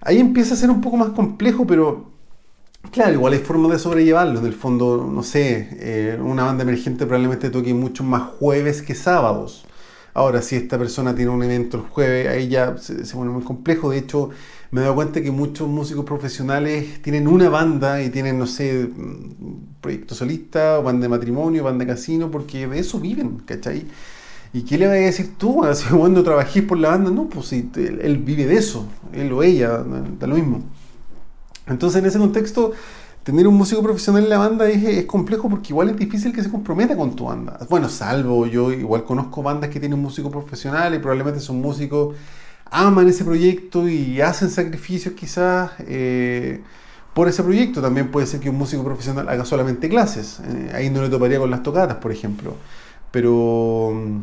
ahí 0.00 0.18
empieza 0.18 0.54
a 0.54 0.56
ser 0.56 0.70
un 0.70 0.80
poco 0.80 0.96
más 0.96 1.10
complejo, 1.10 1.66
pero 1.66 2.06
claro, 2.90 3.12
igual 3.12 3.34
hay 3.34 3.40
formas 3.40 3.72
de 3.72 3.78
sobrellevarlo. 3.78 4.40
En 4.40 4.46
el 4.46 4.54
fondo, 4.54 5.06
no 5.12 5.22
sé, 5.22 5.68
eh, 5.72 6.18
una 6.22 6.44
banda 6.44 6.62
emergente 6.62 7.04
probablemente 7.04 7.50
toque 7.50 7.74
mucho 7.74 8.02
más 8.02 8.22
jueves 8.38 8.80
que 8.80 8.94
sábados. 8.94 9.66
Ahora, 10.14 10.42
si 10.42 10.56
esta 10.56 10.78
persona 10.78 11.14
tiene 11.14 11.30
un 11.30 11.42
evento 11.42 11.78
el 11.78 11.84
jueves, 11.84 12.28
ahí 12.28 12.48
ya 12.48 12.76
se, 12.78 13.04
se 13.04 13.14
pone 13.14 13.30
muy 13.30 13.42
complejo. 13.42 13.90
De 13.90 13.98
hecho, 13.98 14.30
me 14.72 14.80
he 14.80 14.84
dado 14.84 14.94
cuenta 14.94 15.20
que 15.20 15.30
muchos 15.30 15.68
músicos 15.68 16.06
profesionales 16.06 17.02
tienen 17.02 17.28
una 17.28 17.50
banda 17.50 18.02
y 18.02 18.08
tienen, 18.08 18.38
no 18.38 18.46
sé, 18.46 18.88
proyecto 19.82 20.14
solista, 20.14 20.78
o 20.78 20.82
banda 20.82 21.02
de 21.02 21.08
matrimonio, 21.10 21.62
banda 21.62 21.84
de 21.84 21.92
casino, 21.92 22.30
porque 22.30 22.66
de 22.66 22.78
eso 22.78 22.98
viven, 22.98 23.42
¿cachai? 23.44 23.84
¿Y 24.54 24.62
qué 24.62 24.78
le 24.78 24.86
vas 24.86 24.96
a 24.96 25.00
decir 25.00 25.34
tú? 25.36 25.62
Cuando 25.90 26.22
trabajís 26.22 26.62
por 26.62 26.78
la 26.78 26.88
banda, 26.88 27.10
no, 27.10 27.28
pues 27.28 27.46
si 27.46 27.70
él, 27.76 28.16
vive 28.24 28.46
de 28.46 28.56
eso, 28.56 28.86
él 29.12 29.30
o 29.32 29.42
ella, 29.42 29.84
da 30.18 30.26
lo 30.26 30.36
mismo. 30.36 30.62
Entonces, 31.66 32.00
en 32.00 32.06
ese 32.06 32.18
contexto, 32.18 32.72
tener 33.22 33.46
un 33.46 33.54
músico 33.54 33.82
profesional 33.82 34.24
en 34.24 34.30
la 34.30 34.38
banda 34.38 34.68
es, 34.68 34.82
es, 34.82 35.04
complejo 35.06 35.48
porque 35.48 35.68
igual 35.68 35.90
es 35.90 35.96
difícil 35.96 36.32
que 36.32 36.42
se 36.42 36.50
comprometa 36.50 36.96
con 36.96 37.14
tu 37.14 37.24
banda. 37.26 37.58
Bueno, 37.70 37.88
salvo 37.88 38.46
yo 38.46 38.72
igual 38.72 39.04
conozco 39.04 39.42
bandas 39.42 39.70
que 39.70 39.80
tienen 39.80 40.00
músicos 40.00 40.32
profesionales 40.32 40.98
y 40.98 41.02
probablemente 41.02 41.40
son 41.40 41.60
músicos 41.60 42.14
aman 42.72 43.06
ese 43.06 43.24
proyecto 43.24 43.86
y 43.86 44.20
hacen 44.20 44.50
sacrificios 44.50 45.14
quizás, 45.14 45.72
eh, 45.80 46.62
por 47.14 47.28
ese 47.28 47.42
proyecto. 47.42 47.80
También 47.82 48.10
puede 48.10 48.26
ser 48.26 48.40
que 48.40 48.50
un 48.50 48.56
músico 48.56 48.82
profesional 48.82 49.28
haga 49.28 49.44
solamente 49.44 49.88
clases. 49.88 50.40
Eh, 50.40 50.72
ahí 50.74 50.90
no 50.90 51.02
le 51.02 51.10
toparía 51.10 51.38
con 51.38 51.50
las 51.50 51.62
tocatas, 51.62 51.98
por 51.98 52.10
ejemplo. 52.10 52.56
Pero 53.10 53.92
mm, 53.94 54.20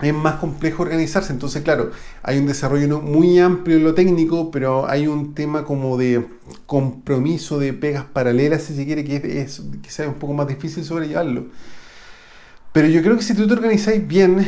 es 0.00 0.14
más 0.14 0.36
complejo 0.36 0.82
organizarse. 0.82 1.32
Entonces, 1.32 1.62
claro, 1.62 1.90
hay 2.22 2.38
un 2.38 2.46
desarrollo 2.46 3.00
muy 3.00 3.38
amplio 3.38 3.76
en 3.76 3.84
lo 3.84 3.94
técnico, 3.94 4.50
pero 4.50 4.88
hay 4.88 5.06
un 5.06 5.34
tema 5.34 5.64
como 5.64 5.96
de 5.96 6.26
compromiso 6.66 7.58
de 7.58 7.72
pegas 7.72 8.04
paralelas, 8.04 8.62
si 8.62 8.74
se 8.74 8.86
quiere, 8.86 9.04
que 9.04 9.40
es, 9.40 9.62
que 9.82 9.90
sea 9.90 10.08
un 10.08 10.14
poco 10.14 10.34
más 10.34 10.48
difícil 10.48 10.84
sobrellevarlo. 10.84 11.46
Pero 12.72 12.88
yo 12.88 13.02
creo 13.02 13.16
que 13.16 13.22
si 13.22 13.34
tú 13.34 13.46
te 13.46 13.54
organizáis 13.54 14.06
bien, 14.06 14.46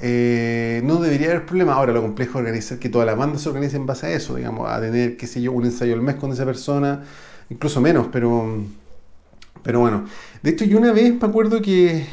eh, 0.00 0.80
no 0.84 1.00
debería 1.00 1.28
haber 1.28 1.46
problema. 1.46 1.74
Ahora, 1.74 1.92
lo 1.92 2.02
complejo 2.02 2.32
es 2.32 2.36
organizar 2.36 2.78
que 2.78 2.88
toda 2.88 3.04
la 3.04 3.14
banda 3.14 3.38
se 3.38 3.48
organice 3.48 3.76
en 3.76 3.86
base 3.86 4.06
a 4.06 4.10
eso, 4.12 4.34
digamos, 4.36 4.68
a 4.68 4.80
tener, 4.80 5.16
qué 5.16 5.26
sé 5.26 5.40
yo, 5.40 5.52
un 5.52 5.66
ensayo 5.66 5.94
al 5.94 6.02
mes 6.02 6.16
con 6.16 6.32
esa 6.32 6.44
persona, 6.44 7.04
incluso 7.48 7.80
menos, 7.80 8.08
pero, 8.10 8.64
pero 9.62 9.80
bueno. 9.80 10.04
De 10.42 10.50
hecho, 10.50 10.64
yo 10.64 10.78
una 10.78 10.92
vez 10.92 11.20
me 11.20 11.26
acuerdo 11.26 11.60
que 11.60 12.06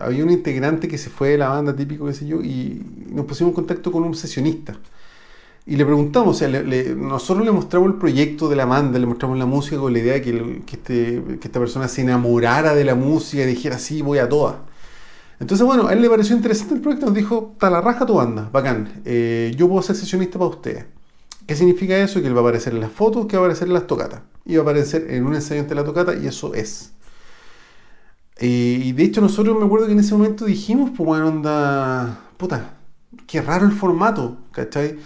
había 0.00 0.24
un 0.24 0.30
integrante 0.30 0.88
que 0.88 0.98
se 0.98 1.10
fue 1.10 1.30
de 1.30 1.38
la 1.38 1.48
banda 1.48 1.74
típico, 1.74 2.06
qué 2.06 2.12
sé 2.12 2.26
yo, 2.26 2.42
y 2.42 2.82
nos 3.10 3.26
pusimos 3.26 3.50
en 3.50 3.54
contacto 3.54 3.90
con 3.92 4.04
un 4.04 4.14
sesionista. 4.14 4.76
Y 5.66 5.76
le 5.76 5.84
preguntamos, 5.86 6.36
o 6.36 6.38
sea, 6.38 6.48
nosotros 6.48 7.44
le 7.44 7.50
mostramos 7.52 7.88
el 7.90 7.96
proyecto 7.96 8.48
de 8.50 8.56
la 8.56 8.66
banda, 8.66 8.98
le 8.98 9.06
mostramos 9.06 9.38
la 9.38 9.46
música 9.46 9.78
con 9.78 9.92
la 9.92 9.98
idea 9.98 10.14
de 10.14 10.22
que, 10.22 10.62
que, 10.66 10.76
este, 10.76 11.22
que 11.40 11.48
esta 11.48 11.58
persona 11.58 11.88
se 11.88 12.02
enamorara 12.02 12.74
de 12.74 12.84
la 12.84 12.94
música 12.94 13.44
y 13.44 13.46
dijera, 13.46 13.78
sí, 13.78 14.02
voy 14.02 14.18
a 14.18 14.28
todas. 14.28 14.56
Entonces, 15.40 15.66
bueno, 15.66 15.88
a 15.88 15.92
él 15.92 16.02
le 16.02 16.10
pareció 16.10 16.36
interesante 16.36 16.74
el 16.74 16.80
proyecto, 16.80 17.06
nos 17.06 17.14
dijo, 17.14 17.56
raja 17.60 18.06
tu 18.06 18.14
banda, 18.14 18.48
bacán, 18.52 19.02
eh, 19.04 19.52
yo 19.56 19.68
puedo 19.68 19.82
ser 19.82 19.96
sesionista 19.96 20.38
para 20.38 20.50
ustedes. 20.50 20.84
¿Qué 21.46 21.56
significa 21.56 21.96
eso? 21.98 22.20
Que 22.20 22.28
él 22.28 22.34
va 22.34 22.40
a 22.40 22.42
aparecer 22.44 22.72
en 22.72 22.80
las 22.80 22.92
fotos, 22.92 23.26
que 23.26 23.36
va 23.36 23.42
a 23.42 23.46
aparecer 23.46 23.68
en 23.68 23.74
las 23.74 23.86
tocatas. 23.86 24.22
Y 24.44 24.56
va 24.56 24.60
a 24.60 24.62
aparecer 24.62 25.10
en 25.10 25.26
un 25.26 25.34
ensayo 25.34 25.60
ante 25.60 25.74
la 25.74 25.84
tocata, 25.84 26.14
y 26.14 26.26
eso 26.26 26.54
es. 26.54 26.92
Y 28.40 28.92
de 28.92 29.04
hecho 29.04 29.20
nosotros 29.20 29.56
me 29.58 29.64
acuerdo 29.64 29.86
que 29.86 29.92
en 29.92 30.00
ese 30.00 30.14
momento 30.14 30.44
dijimos, 30.44 30.90
pues 30.96 31.06
bueno, 31.06 31.28
onda, 31.28 32.18
puta, 32.36 32.74
qué 33.26 33.40
raro 33.40 33.66
el 33.66 33.72
formato, 33.72 34.38
¿cachai? 34.50 34.96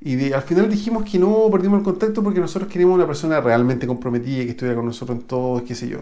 Y 0.00 0.32
al 0.32 0.42
final 0.42 0.68
dijimos 0.68 1.04
que 1.08 1.16
no 1.18 1.48
perdimos 1.50 1.78
el 1.78 1.84
contacto 1.84 2.24
porque 2.24 2.40
nosotros 2.40 2.70
queríamos 2.70 2.96
una 2.96 3.06
persona 3.06 3.40
realmente 3.40 3.86
comprometida, 3.86 4.44
que 4.44 4.50
estuviera 4.50 4.74
con 4.74 4.86
nosotros 4.86 5.16
en 5.18 5.24
todo, 5.24 5.64
qué 5.64 5.76
sé 5.76 5.88
yo. 5.88 5.98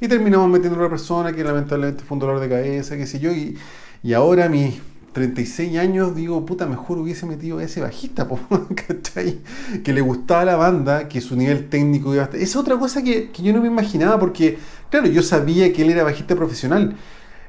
Y 0.00 0.08
terminamos 0.08 0.48
metiendo 0.48 0.76
a 0.78 0.80
una 0.80 0.88
persona 0.88 1.32
que 1.34 1.44
lamentablemente 1.44 2.02
fue 2.02 2.14
un 2.16 2.20
dolor 2.20 2.40
de 2.40 2.48
cabeza, 2.48 2.96
qué 2.96 3.06
sé 3.06 3.20
yo. 3.20 3.30
Y, 3.30 3.58
y 4.02 4.14
ahora 4.14 4.46
a 4.46 4.48
mis 4.48 4.80
36 5.12 5.78
años 5.78 6.14
digo, 6.14 6.44
puta, 6.46 6.66
mejor 6.66 6.98
hubiese 6.98 7.26
metido 7.26 7.58
a 7.58 7.64
ese 7.64 7.80
bajista, 7.80 8.28
¿cachai? 8.86 9.40
Que 9.84 9.92
le 9.92 10.00
gustaba 10.00 10.44
la 10.44 10.56
banda, 10.56 11.08
que 11.08 11.20
su 11.20 11.36
nivel 11.36 11.68
técnico 11.68 12.12
iba 12.14 12.22
a 12.22 12.24
estar... 12.26 12.40
Es 12.40 12.56
otra 12.56 12.78
cosa 12.78 13.02
que, 13.02 13.30
yo 13.42 13.52
no 13.52 13.60
me 13.60 13.68
imaginaba 13.68 14.18
porque, 14.18 14.58
claro, 14.90 15.06
yo 15.06 15.22
sabía 15.22 15.72
que 15.72 15.82
él 15.82 15.90
era 15.90 16.02
bajista 16.02 16.34
profesional 16.34 16.96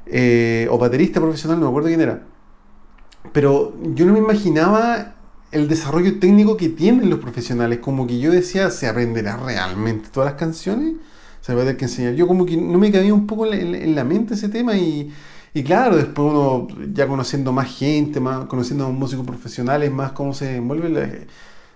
eh, 0.05 0.67
o 0.69 0.77
baterista 0.77 1.19
profesional, 1.21 1.59
no 1.59 1.65
me 1.67 1.69
acuerdo 1.69 1.87
quién 1.87 2.01
era. 2.01 2.23
Pero 3.31 3.73
yo 3.93 4.05
no 4.05 4.13
me 4.13 4.19
imaginaba 4.19 5.15
el 5.53 5.67
desarrollo 5.67 6.19
técnico 6.19 6.57
que 6.57 6.69
tienen 6.69 7.09
los 7.09 7.19
profesionales. 7.19 7.79
Como 7.79 8.05
que 8.07 8.19
yo 8.19 8.31
decía, 8.31 8.69
¿se 8.71 8.87
aprenderá 8.87 9.37
realmente 9.37 10.09
todas 10.11 10.31
las 10.31 10.39
canciones? 10.39 10.95
Se 11.39 11.53
va 11.53 11.61
a 11.61 11.63
tener 11.63 11.77
que 11.77 11.85
enseñar. 11.85 12.15
Yo 12.15 12.27
como 12.27 12.45
que 12.45 12.57
no 12.57 12.77
me 12.77 12.91
cabía 12.91 13.13
un 13.13 13.27
poco 13.27 13.51
en 13.51 13.95
la, 13.95 14.03
mente 14.03 14.33
ese 14.33 14.49
tema 14.49 14.75
y, 14.75 15.11
y, 15.53 15.63
claro, 15.63 15.97
después 15.97 16.31
uno 16.31 16.67
ya 16.93 17.07
conociendo 17.07 17.51
más 17.51 17.75
gente, 17.75 18.19
más 18.19 18.45
conociendo 18.45 18.85
a 18.85 18.89
músicos 18.89 19.25
profesionales, 19.25 19.91
más 19.91 20.11
cómo 20.13 20.33
se 20.33 20.57
envuelve, 20.57 21.27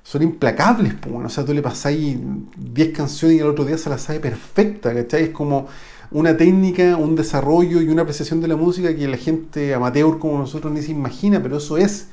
son 0.03 0.23
implacables. 0.23 0.95
Pues, 0.95 1.13
o 1.13 1.29
sea, 1.29 1.45
tú 1.45 1.53
le 1.53 1.61
pasáis 1.61 2.17
10 2.57 2.97
canciones 2.97 3.37
y 3.37 3.41
el 3.41 3.47
otro 3.47 3.65
día 3.65 3.77
se 3.77 3.89
las 3.89 4.01
sabe 4.01 4.19
perfecta, 4.19 4.93
¿cachai? 4.93 5.23
Es 5.25 5.29
como 5.29 5.67
una 6.11 6.37
técnica, 6.37 6.95
un 6.97 7.15
desarrollo 7.15 7.81
y 7.81 7.89
una 7.89 8.03
apreciación 8.03 8.41
de 8.41 8.47
la 8.47 8.55
música 8.55 8.95
que 8.95 9.07
la 9.07 9.17
gente 9.17 9.73
amateur 9.73 10.17
como 10.19 10.37
nosotros 10.39 10.71
ni 10.73 10.81
se 10.81 10.91
imagina, 10.91 11.41
pero 11.43 11.57
eso 11.57 11.77
es. 11.77 12.07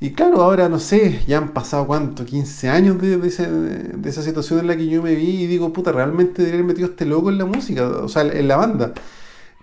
Y 0.00 0.12
claro, 0.12 0.42
ahora 0.42 0.68
no 0.68 0.78
sé, 0.78 1.20
ya 1.26 1.38
han 1.38 1.48
pasado 1.52 1.86
cuánto, 1.86 2.24
15 2.24 2.68
años 2.68 3.00
de, 3.00 3.18
de, 3.18 4.08
esa 4.08 4.22
situación 4.22 4.60
en 4.60 4.68
la 4.68 4.76
que 4.76 4.86
yo 4.86 5.02
me 5.02 5.14
vi 5.14 5.42
y 5.42 5.46
digo, 5.46 5.72
puta, 5.72 5.90
realmente 5.90 6.42
debería 6.42 6.60
haber 6.60 6.66
metido 6.66 6.88
este 6.88 7.04
loco 7.04 7.30
en 7.30 7.38
la 7.38 7.46
música, 7.46 7.88
o 7.88 8.08
sea, 8.08 8.22
en 8.22 8.46
la 8.46 8.56
banda. 8.56 8.94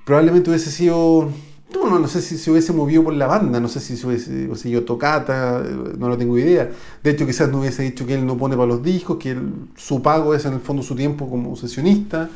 Probablemente 0.06 0.52
hubiese 0.52 0.70
sido, 0.70 1.32
no, 1.74 2.00
no, 2.00 2.08
sé 2.08 2.22
si 2.22 2.38
se 2.38 2.52
hubiese 2.52 2.72
movido 2.72 3.04
por 3.04 3.14
la 3.16 3.26
banda, 3.26 3.60
no 3.60 3.68
sé 3.68 3.80
si 3.80 3.98
se 3.98 4.06
hubiese, 4.06 4.56
seguido 4.56 4.84
tocata, 4.84 5.64
no 5.98 6.10
lo 6.10 6.18
tengo 6.18 6.38
idea. 6.38 6.70
De 7.04 7.10
hecho, 7.10 7.26
quizás 7.26 7.50
no 7.50 7.60
hubiese 7.60 7.82
dicho 7.82 8.06
que 8.06 8.14
él 8.14 8.26
no 8.26 8.38
pone 8.38 8.56
para 8.56 8.68
los 8.68 8.84
discos, 8.84 9.18
que 9.18 9.36
su 9.76 10.04
pago 10.04 10.36
es 10.36 10.46
en 10.46 10.54
el 10.54 10.60
fondo 10.60 10.84
su 10.84 10.96
tiempo 10.96 11.28
como 11.28 11.56
sesionista. 11.56 12.30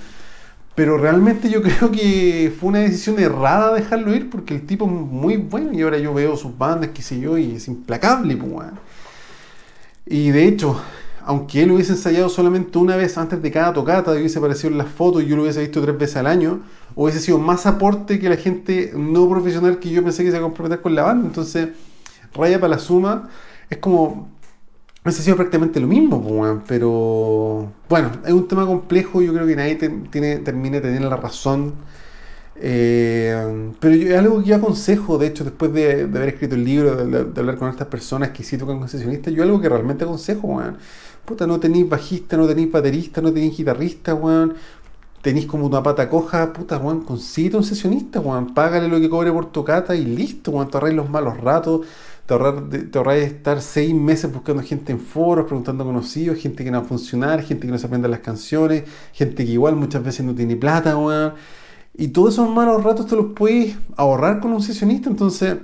Pero 0.73 0.97
realmente 0.97 1.49
yo 1.49 1.61
creo 1.63 1.91
que 1.91 2.51
fue 2.59 2.69
una 2.69 2.79
decisión 2.79 3.19
errada 3.19 3.75
dejarlo 3.75 4.15
ir 4.15 4.29
porque 4.31 4.55
el 4.55 4.65
tipo 4.65 4.85
es 4.85 4.91
muy 4.91 5.37
bueno 5.37 5.71
y 5.73 5.81
ahora 5.83 5.99
yo 5.99 6.11
veo 6.13 6.35
sus 6.37 6.57
bandas, 6.57 6.89
qué 6.93 7.03
sé 7.03 7.19
yo, 7.19 7.37
y 7.37 7.55
es 7.55 7.67
implacable, 7.67 8.35
pues, 8.35 8.67
Y 10.07 10.31
de 10.31 10.47
hecho, 10.47 10.81
aunque 11.29 11.61
él 11.61 11.71
hubiese 11.71 11.91
ensayado 11.91 12.27
solamente 12.27 12.79
una 12.79 12.95
vez 12.95 13.15
antes 13.15 13.39
de 13.39 13.51
cada 13.51 13.71
tocata, 13.71 14.13
hubiese 14.13 14.39
aparecido 14.39 14.71
en 14.71 14.79
las 14.79 14.89
fotos 14.89 15.21
y 15.21 15.27
yo 15.27 15.35
lo 15.35 15.43
hubiese 15.43 15.59
visto 15.59 15.79
tres 15.79 15.95
veces 15.95 16.15
al 16.15 16.25
año, 16.25 16.61
hubiese 16.95 17.19
sido 17.19 17.37
más 17.37 17.67
aporte 17.67 18.17
que 18.17 18.29
la 18.29 18.35
gente 18.35 18.91
no 18.95 19.29
profesional 19.29 19.77
que 19.77 19.91
yo 19.91 20.03
pensé 20.03 20.23
que 20.23 20.31
se 20.31 20.37
iba 20.37 20.47
a 20.47 20.49
comprometer 20.49 20.81
con 20.81 20.95
la 20.95 21.03
banda. 21.03 21.27
Entonces, 21.27 21.69
raya 22.33 22.59
para 22.59 22.69
la 22.69 22.79
suma, 22.79 23.29
es 23.69 23.77
como 23.77 24.27
ha 25.03 25.11
sido 25.11 25.35
prácticamente 25.35 25.79
lo 25.79 25.85
mismo, 25.85 26.59
pero 26.67 27.71
bueno, 27.87 28.09
es 28.25 28.33
un 28.33 28.47
tema 28.47 28.65
complejo, 28.65 29.21
yo 29.21 29.31
creo 29.31 29.45
que 29.45 29.55
nadie 29.55 29.75
tiene, 29.75 30.37
termina 30.39 30.79
de 30.79 30.81
tener 30.81 31.01
la 31.03 31.15
razón. 31.15 31.75
Eh, 32.61 33.71
pero 33.79 33.95
yo, 33.95 34.19
algo 34.19 34.43
que 34.43 34.49
yo 34.49 34.55
aconsejo, 34.57 35.17
de 35.17 35.27
hecho, 35.27 35.43
después 35.43 35.71
de, 35.73 36.03
haber 36.03 36.29
escrito 36.29 36.55
el 36.55 36.65
libro, 36.65 36.95
de, 36.95 37.39
hablar 37.39 37.57
con 37.57 37.69
estas 37.69 37.87
personas 37.87 38.29
que 38.29 38.43
sí 38.43 38.57
tocan 38.57 38.79
concesionistas, 38.79 39.33
yo 39.33 39.43
algo 39.43 39.61
que 39.61 39.69
realmente 39.69 40.03
aconsejo, 40.03 40.47
weón. 40.47 40.77
Puta, 41.25 41.47
no 41.47 41.59
tenéis 41.59 41.87
bajista, 41.87 42.37
no 42.37 42.47
tenéis 42.47 42.71
baterista, 42.71 43.21
no 43.21 43.31
tenéis 43.31 43.57
guitarrista, 43.57 44.13
weón. 44.13 44.55
Tenéis 45.21 45.45
como 45.47 45.67
una 45.67 45.83
pata 45.83 46.09
coja, 46.09 46.53
puta, 46.53 46.77
weón, 46.77 47.01
consíguete 47.01 47.57
un 47.57 47.63
sesionista, 47.63 48.19
weón. 48.19 48.53
Págale 48.53 48.87
lo 48.87 48.99
que 48.99 49.09
cobre 49.09 49.31
por 49.31 49.51
tocata 49.51 49.95
y 49.95 50.05
listo, 50.05 50.51
weón. 50.51 50.69
Te 50.69 50.77
ahorráis 50.77 50.95
los 50.95 51.09
malos 51.09 51.37
ratos 51.37 51.81
te 52.29 52.35
ahorras, 52.99 53.17
estar 53.17 53.59
seis 53.59 53.91
meses 53.91 54.31
buscando 54.31 54.61
gente 54.61 54.91
en 54.91 54.99
foros, 54.99 55.45
preguntando 55.45 55.83
a 55.83 55.87
conocidos, 55.87 56.37
gente 56.37 56.63
que 56.63 56.69
no 56.69 56.79
va 56.79 56.85
a 56.85 56.87
funcionar, 56.87 57.41
gente 57.41 57.65
que 57.65 57.71
no 57.71 57.79
se 57.79 57.87
aprende 57.87 58.07
las 58.07 58.19
canciones, 58.19 58.83
gente 59.13 59.43
que 59.43 59.51
igual 59.51 59.75
muchas 59.75 60.03
veces 60.03 60.23
no 60.23 60.35
tiene 60.35 60.55
plata, 60.55 60.95
weón. 60.95 61.33
Y 61.99 62.07
todos 62.07 62.35
esos 62.35 62.49
malos 62.49 62.81
ratos 62.81 63.07
te 63.07 63.15
los 63.17 63.33
puedes 63.35 63.75
ahorrar 63.97 64.39
con 64.39 64.53
un 64.53 64.61
sesionista. 64.63 65.09
Entonces, 65.09 65.57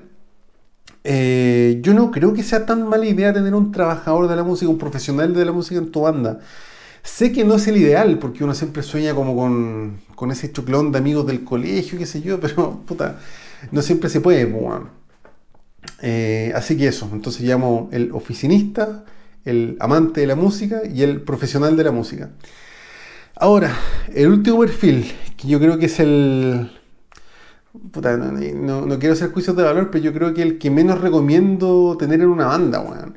eh, 1.05 1.79
yo 1.81 1.93
no 1.93 2.11
creo 2.11 2.33
que 2.33 2.43
sea 2.43 2.65
tan 2.65 2.89
mala 2.89 3.05
idea 3.05 3.31
tener 3.33 3.55
un 3.55 3.71
trabajador 3.71 4.27
de 4.27 4.35
la 4.35 4.43
música, 4.43 4.69
un 4.69 4.77
profesional 4.77 5.33
de 5.33 5.45
la 5.45 5.53
música 5.53 5.79
en 5.79 5.91
tu 5.91 6.01
banda. 6.01 6.39
Sé 7.03 7.31
que 7.31 7.45
no 7.45 7.55
es 7.55 7.65
el 7.69 7.77
ideal, 7.77 8.19
porque 8.19 8.43
uno 8.43 8.53
siempre 8.53 8.83
sueña 8.83 9.15
como 9.15 9.33
con, 9.33 10.01
con 10.15 10.29
ese 10.29 10.51
choclón 10.51 10.91
de 10.91 10.97
amigos 10.97 11.25
del 11.25 11.45
colegio, 11.45 11.97
qué 11.97 12.05
sé 12.05 12.21
yo, 12.21 12.37
pero 12.41 12.81
puta, 12.85 13.17
no 13.71 13.81
siempre 13.81 14.09
se 14.09 14.19
puede, 14.19 14.43
weón. 14.43 14.89
Eh, 16.01 16.51
así 16.53 16.75
que 16.75 16.87
eso, 16.87 17.09
entonces 17.13 17.43
llamo 17.43 17.87
el 17.93 18.11
oficinista, 18.11 19.05
el 19.45 19.77
amante 19.79 20.19
de 20.19 20.27
la 20.27 20.35
música 20.35 20.81
y 20.85 21.01
el 21.01 21.21
profesional 21.21 21.77
de 21.77 21.83
la 21.85 21.91
música. 21.91 22.31
Ahora, 23.37 23.77
el 24.13 24.27
último 24.27 24.59
perfil, 24.59 25.11
que 25.37 25.47
yo 25.47 25.59
creo 25.59 25.77
que 25.77 25.85
es 25.85 25.99
el... 25.99 26.71
no, 27.73 28.99
quiero 28.99 29.13
hacer 29.13 29.31
juicios 29.31 29.55
de 29.55 29.63
valor, 29.63 29.89
pero 29.91 30.03
yo 30.03 30.13
creo 30.13 30.33
que 30.33 30.41
el 30.41 30.57
que 30.57 30.69
menos 30.69 31.01
recomiendo 31.01 31.95
tener 31.97 32.21
en 32.21 32.27
una 32.27 32.47
banda, 32.47 33.13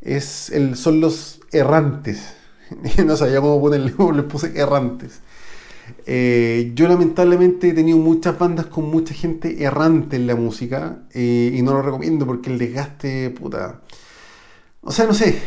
es 0.00 0.50
el, 0.50 0.76
son 0.76 1.00
los 1.00 1.40
errantes. 1.52 2.34
no 3.06 3.16
sabía 3.16 3.40
cómo 3.40 3.60
ponerle, 3.60 3.94
les 4.14 4.24
puse 4.24 4.58
errantes. 4.58 5.20
Eh, 6.06 6.72
yo 6.74 6.88
lamentablemente 6.88 7.68
he 7.68 7.72
tenido 7.72 7.98
muchas 7.98 8.38
bandas 8.38 8.66
con 8.66 8.90
mucha 8.90 9.14
gente 9.14 9.62
errante 9.62 10.16
en 10.16 10.26
la 10.26 10.36
música 10.36 11.02
eh, 11.12 11.52
y 11.54 11.62
no 11.62 11.72
lo 11.72 11.82
recomiendo 11.82 12.26
porque 12.26 12.50
el 12.50 12.58
desgaste, 12.58 13.30
puta... 13.30 13.80
O 14.84 14.90
sea, 14.90 15.06
no 15.06 15.14
sé, 15.14 15.40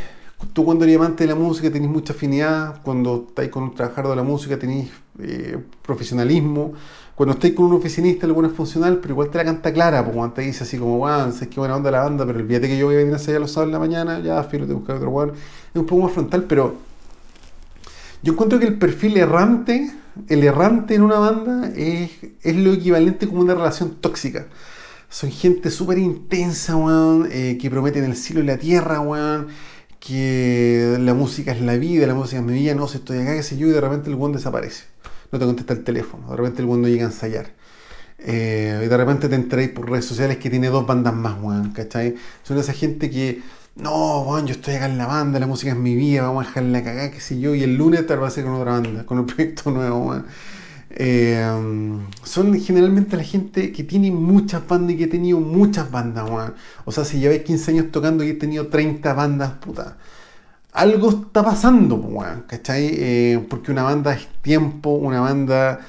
tú 0.53 0.63
cuando 0.63 0.85
eres 0.85 0.97
amante 0.97 1.25
de 1.25 1.29
la 1.29 1.35
música 1.35 1.69
tenés 1.71 1.89
mucha 1.89 2.13
afinidad, 2.13 2.81
cuando 2.83 3.25
estáis 3.27 3.49
con 3.49 3.63
un 3.63 3.75
trabajador 3.75 4.11
de 4.11 4.15
la 4.15 4.23
música 4.23 4.57
tenés 4.57 4.89
eh, 5.19 5.57
profesionalismo, 5.81 6.73
cuando 7.15 7.33
estáis 7.33 7.53
con 7.53 7.65
un 7.65 7.73
oficinista 7.73 8.25
el 8.25 8.33
bueno 8.33 8.49
es 8.49 8.55
funcional, 8.55 8.99
pero 8.99 9.13
igual 9.13 9.29
te 9.29 9.37
la 9.37 9.45
canta 9.45 9.71
clara, 9.71 10.03
porque 10.03 10.17
cuando 10.17 10.35
te 10.35 10.41
dice 10.41 10.63
así 10.63 10.77
como, 10.77 10.97
weón, 10.97 11.33
sé 11.33 11.47
que 11.47 11.59
buena 11.59 11.75
onda 11.75 11.91
la 11.91 12.01
banda, 12.01 12.25
pero 12.25 12.39
olvídate 12.39 12.67
que 12.67 12.77
yo 12.77 12.87
voy 12.87 12.95
a 12.95 12.97
venir 12.99 13.13
a 13.13 13.17
ensayar 13.17 13.41
los 13.41 13.51
sábados 13.51 13.69
en 13.69 13.73
la 13.73 13.79
mañana, 13.79 14.19
ya, 14.19 14.43
filo, 14.43 14.67
te 14.67 14.73
buscar 14.73 14.97
otro 14.97 15.09
weón, 15.09 15.29
es 15.31 15.79
un 15.79 15.85
poco 15.85 16.03
más 16.03 16.11
frontal, 16.11 16.43
pero 16.43 16.75
yo 18.21 18.33
encuentro 18.33 18.59
que 18.59 18.65
el 18.65 18.77
perfil 18.77 19.17
errante 19.17 19.93
el 20.29 20.43
errante 20.43 20.95
en 20.95 21.01
una 21.01 21.19
banda 21.19 21.71
es, 21.75 22.09
lo 22.43 22.73
equivalente 22.73 23.27
como 23.27 23.41
una 23.41 23.53
relación 23.53 23.95
tóxica. 23.95 24.47
Son 25.09 25.31
gente 25.31 25.69
súper 25.69 25.97
intensa, 25.97 26.75
weón, 26.75 27.27
eh, 27.31 27.57
que 27.59 27.69
prometen 27.69 28.03
el 28.05 28.15
cielo 28.15 28.41
y 28.41 28.45
la 28.45 28.57
tierra, 28.57 28.99
weón, 29.01 29.47
que 29.99 30.97
la 30.99 31.13
música 31.13 31.51
es 31.51 31.61
la 31.61 31.75
vida, 31.77 32.07
la 32.07 32.15
música 32.15 32.39
es 32.39 32.45
mi 32.45 32.53
vida, 32.53 32.75
no 32.75 32.87
sé, 32.87 32.97
estoy 32.97 33.19
acá, 33.19 33.35
qué 33.35 33.43
sé 33.43 33.57
yo, 33.57 33.67
y 33.67 33.71
de 33.71 33.81
repente 33.81 34.09
el 34.09 34.15
buen 34.15 34.33
desaparece. 34.33 34.83
No 35.31 35.39
te 35.39 35.45
contesta 35.45 35.73
el 35.73 35.83
teléfono, 35.83 36.29
de 36.29 36.37
repente 36.37 36.61
el 36.61 36.67
buen 36.67 36.81
no 36.81 36.87
llega 36.87 37.03
a 37.03 37.07
ensayar. 37.07 37.51
Eh, 38.17 38.81
y 38.83 38.87
de 38.87 38.97
repente 38.97 39.29
te 39.29 39.35
enteráis 39.35 39.69
por 39.69 39.89
redes 39.89 40.05
sociales 40.05 40.37
que 40.37 40.49
tiene 40.49 40.67
dos 40.69 40.87
bandas 40.87 41.13
más, 41.13 41.37
weón, 41.41 41.71
¿cachai? 41.71 42.15
Son 42.43 42.57
esa 42.57 42.73
gente 42.73 43.09
que, 43.09 43.41
no, 43.75 44.21
weón, 44.21 44.47
yo 44.47 44.53
estoy 44.53 44.75
acá 44.75 44.85
en 44.85 44.97
la 44.97 45.05
banda, 45.05 45.39
la 45.39 45.47
música 45.47 45.71
es 45.71 45.77
mi 45.77 45.95
vida, 45.95 46.23
vamos 46.23 46.45
a 46.45 46.47
dejarla 46.47 46.83
cagada, 46.83 47.11
qué 47.11 47.19
sé 47.19 47.39
yo, 47.39 47.53
y 47.55 47.63
el 47.63 47.75
lunes 47.75 48.07
te 48.07 48.15
va 48.15 48.25
a 48.25 48.27
hacer 48.29 48.43
con 48.45 48.53
otra 48.53 48.71
banda, 48.73 49.05
con 49.05 49.19
un 49.19 49.25
proyecto 49.27 49.71
nuevo, 49.71 49.99
weón. 50.07 50.25
Eh, 50.97 51.45
son 52.23 52.59
generalmente 52.61 53.17
la 53.17 53.23
gente 53.23 53.71
que 53.73 53.83
tiene 53.83 54.11
muchas 54.11 54.65
bandas 54.65 54.93
y 54.93 54.97
que 54.97 55.03
ha 55.05 55.09
tenido 55.09 55.39
muchas 55.39 55.91
bandas, 55.91 56.29
weón. 56.29 56.53
O 56.85 56.91
sea, 56.91 57.05
si 57.05 57.19
lleváis 57.19 57.43
15 57.43 57.71
años 57.71 57.91
tocando 57.91 58.23
y 58.23 58.29
he 58.29 58.33
tenido 58.35 58.67
30 58.67 59.13
bandas, 59.13 59.51
puta. 59.53 59.97
Algo 60.75 61.09
está 61.09 61.41
pasando, 61.41 61.95
weón, 61.95 62.43
¿cachai? 62.47 62.89
Eh, 62.91 63.45
porque 63.49 63.71
una 63.71 63.83
banda 63.83 64.13
es 64.13 64.27
tiempo, 64.41 64.89
una 64.89 65.21
banda 65.21 65.79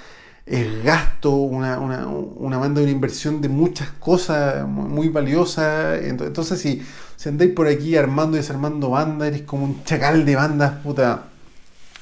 es 0.47 0.85
gasto, 0.85 1.33
una, 1.33 1.77
banda 1.77 2.81
de 2.81 2.83
una 2.85 2.93
inversión 2.93 3.41
de 3.41 3.49
muchas 3.49 3.89
cosas 3.99 4.67
muy 4.67 5.09
valiosas. 5.09 6.01
Entonces, 6.05 6.61
si, 6.61 6.83
si 7.17 7.29
andáis 7.29 7.53
por 7.53 7.67
aquí 7.67 7.97
armando 7.97 8.37
y 8.37 8.41
desarmando 8.41 8.91
bandas, 8.91 9.29
eres 9.29 9.43
como 9.43 9.65
un 9.65 9.83
chacal 9.85 10.25
de 10.25 10.37
bandas, 10.37 10.75
puta. 10.85 11.25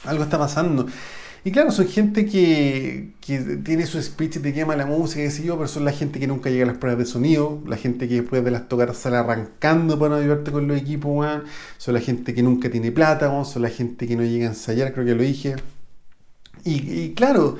Algo 0.05 0.25
está 0.25 0.39
pasando. 0.39 0.87
Y 1.47 1.53
claro, 1.53 1.71
son 1.71 1.87
gente 1.89 2.25
que, 2.25 3.13
tiene 3.21 3.87
su 3.87 4.03
speech 4.03 4.37
de 4.37 4.55
quema 4.55 4.77
la 4.77 4.87
música, 4.87 5.23
y 5.23 5.31
sé 5.31 5.45
yo, 5.45 5.57
pero 5.57 5.69
son 5.69 5.85
la 5.85 5.93
gente 5.93 6.19
que 6.19 6.27
nunca 6.27 6.49
llega 6.49 6.65
a 6.65 6.69
las 6.69 6.79
pruebas 6.79 6.99
de 6.99 7.05
sonido, 7.05 7.63
la 7.67 7.77
gente 7.77 8.09
que 8.09 8.23
después 8.23 8.43
de 8.43 8.51
las 8.51 8.67
tocar 8.67 8.95
sale 8.95 9.17
arrancando 9.19 9.99
para 9.99 10.15
no 10.15 10.23
ayudarte 10.23 10.51
con 10.53 10.67
los 10.67 10.81
equipos, 10.81 11.27
son 11.77 11.95
la 11.95 12.01
gente 12.01 12.33
que 12.33 12.43
nunca 12.43 12.71
tiene 12.71 12.93
plata, 12.93 13.45
son 13.45 13.61
la 13.61 13.69
gente 13.69 14.07
que 14.07 14.17
no 14.17 14.23
llega 14.23 14.47
a 14.47 14.49
ensayar, 14.51 14.95
creo 14.95 15.05
que 15.05 15.15
lo 15.15 15.23
dije. 15.23 15.57
Y 16.65 17.15
claro, 17.15 17.59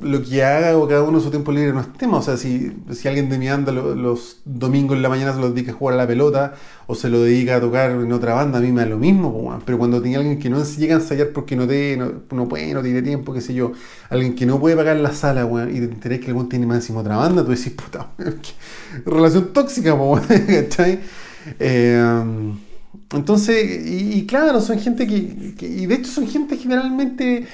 lo 0.00 0.22
que 0.22 0.42
haga 0.42 0.76
o 0.78 0.88
cada 0.88 1.02
uno 1.02 1.20
su 1.20 1.30
tiempo 1.30 1.52
libre 1.52 1.72
no 1.72 1.80
es 1.80 1.92
tema. 1.94 2.18
O 2.18 2.22
sea, 2.22 2.36
si, 2.36 2.72
si 2.92 3.08
alguien 3.08 3.28
de 3.28 3.38
mi 3.38 3.48
banda 3.48 3.72
los 3.72 4.40
domingos 4.44 4.96
en 4.96 5.02
la 5.02 5.08
mañana 5.08 5.34
se 5.34 5.40
lo 5.40 5.50
dedica 5.50 5.72
a 5.72 5.74
jugar 5.74 5.94
a 5.94 5.98
la 5.98 6.06
pelota 6.06 6.54
o 6.86 6.94
se 6.94 7.08
lo 7.08 7.22
dedica 7.22 7.56
a 7.56 7.60
tocar 7.60 7.90
en 7.90 8.12
otra 8.12 8.34
banda, 8.34 8.58
a 8.58 8.60
mí 8.60 8.72
me 8.72 8.82
da 8.82 8.88
lo 8.88 8.98
mismo. 8.98 9.60
pero 9.64 9.78
cuando 9.78 10.00
tiene 10.00 10.18
alguien 10.18 10.38
que 10.38 10.48
no 10.48 10.62
llega 10.64 10.96
a 10.96 10.98
ensayar 11.00 11.28
porque 11.30 11.54
no, 11.56 11.66
te, 11.66 11.96
no, 11.96 12.48
puede, 12.48 12.72
no 12.72 12.82
tiene 12.82 13.02
tiempo, 13.02 13.32
qué 13.32 13.40
sé 13.40 13.54
yo, 13.54 13.72
alguien 14.08 14.34
que 14.34 14.46
no 14.46 14.58
puede 14.58 14.76
pagar 14.76 14.96
la 14.96 15.12
sala 15.12 15.46
y 15.70 15.74
te 15.80 15.84
enterás 15.84 16.20
que 16.20 16.30
el 16.30 16.48
tiene 16.48 16.66
más 16.66 16.78
encima 16.78 17.00
otra 17.00 17.16
banda, 17.16 17.44
tú 17.44 17.50
decís, 17.50 17.70
puta, 17.70 18.10
relación 19.04 19.52
tóxica, 19.52 19.96
¿cachai? 20.46 21.00
Eh, 21.58 22.54
entonces, 23.12 23.86
y, 23.86 24.26
claro, 24.26 24.60
son 24.60 24.78
gente 24.78 25.06
que, 25.06 25.14
y 25.66 25.86
de 25.86 25.94
hecho 25.94 26.10
son 26.10 26.26
gente 26.26 26.56
generalmente 26.56 27.46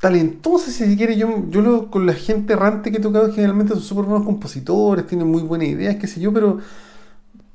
talentosa, 0.00 0.70
si 0.70 0.96
quiere. 0.96 1.16
Yo, 1.16 1.44
yo 1.50 1.60
lo, 1.60 1.90
con 1.90 2.06
la 2.06 2.14
gente 2.14 2.52
errante 2.52 2.90
que 2.90 2.98
he 2.98 3.00
tocado 3.00 3.32
generalmente 3.32 3.74
son 3.74 3.82
súper 3.82 4.04
buenos 4.04 4.26
compositores, 4.26 5.06
tienen 5.06 5.26
muy 5.26 5.42
buenas 5.42 5.68
ideas, 5.68 5.96
qué 5.96 6.06
sé 6.06 6.20
yo, 6.20 6.32
pero, 6.32 6.58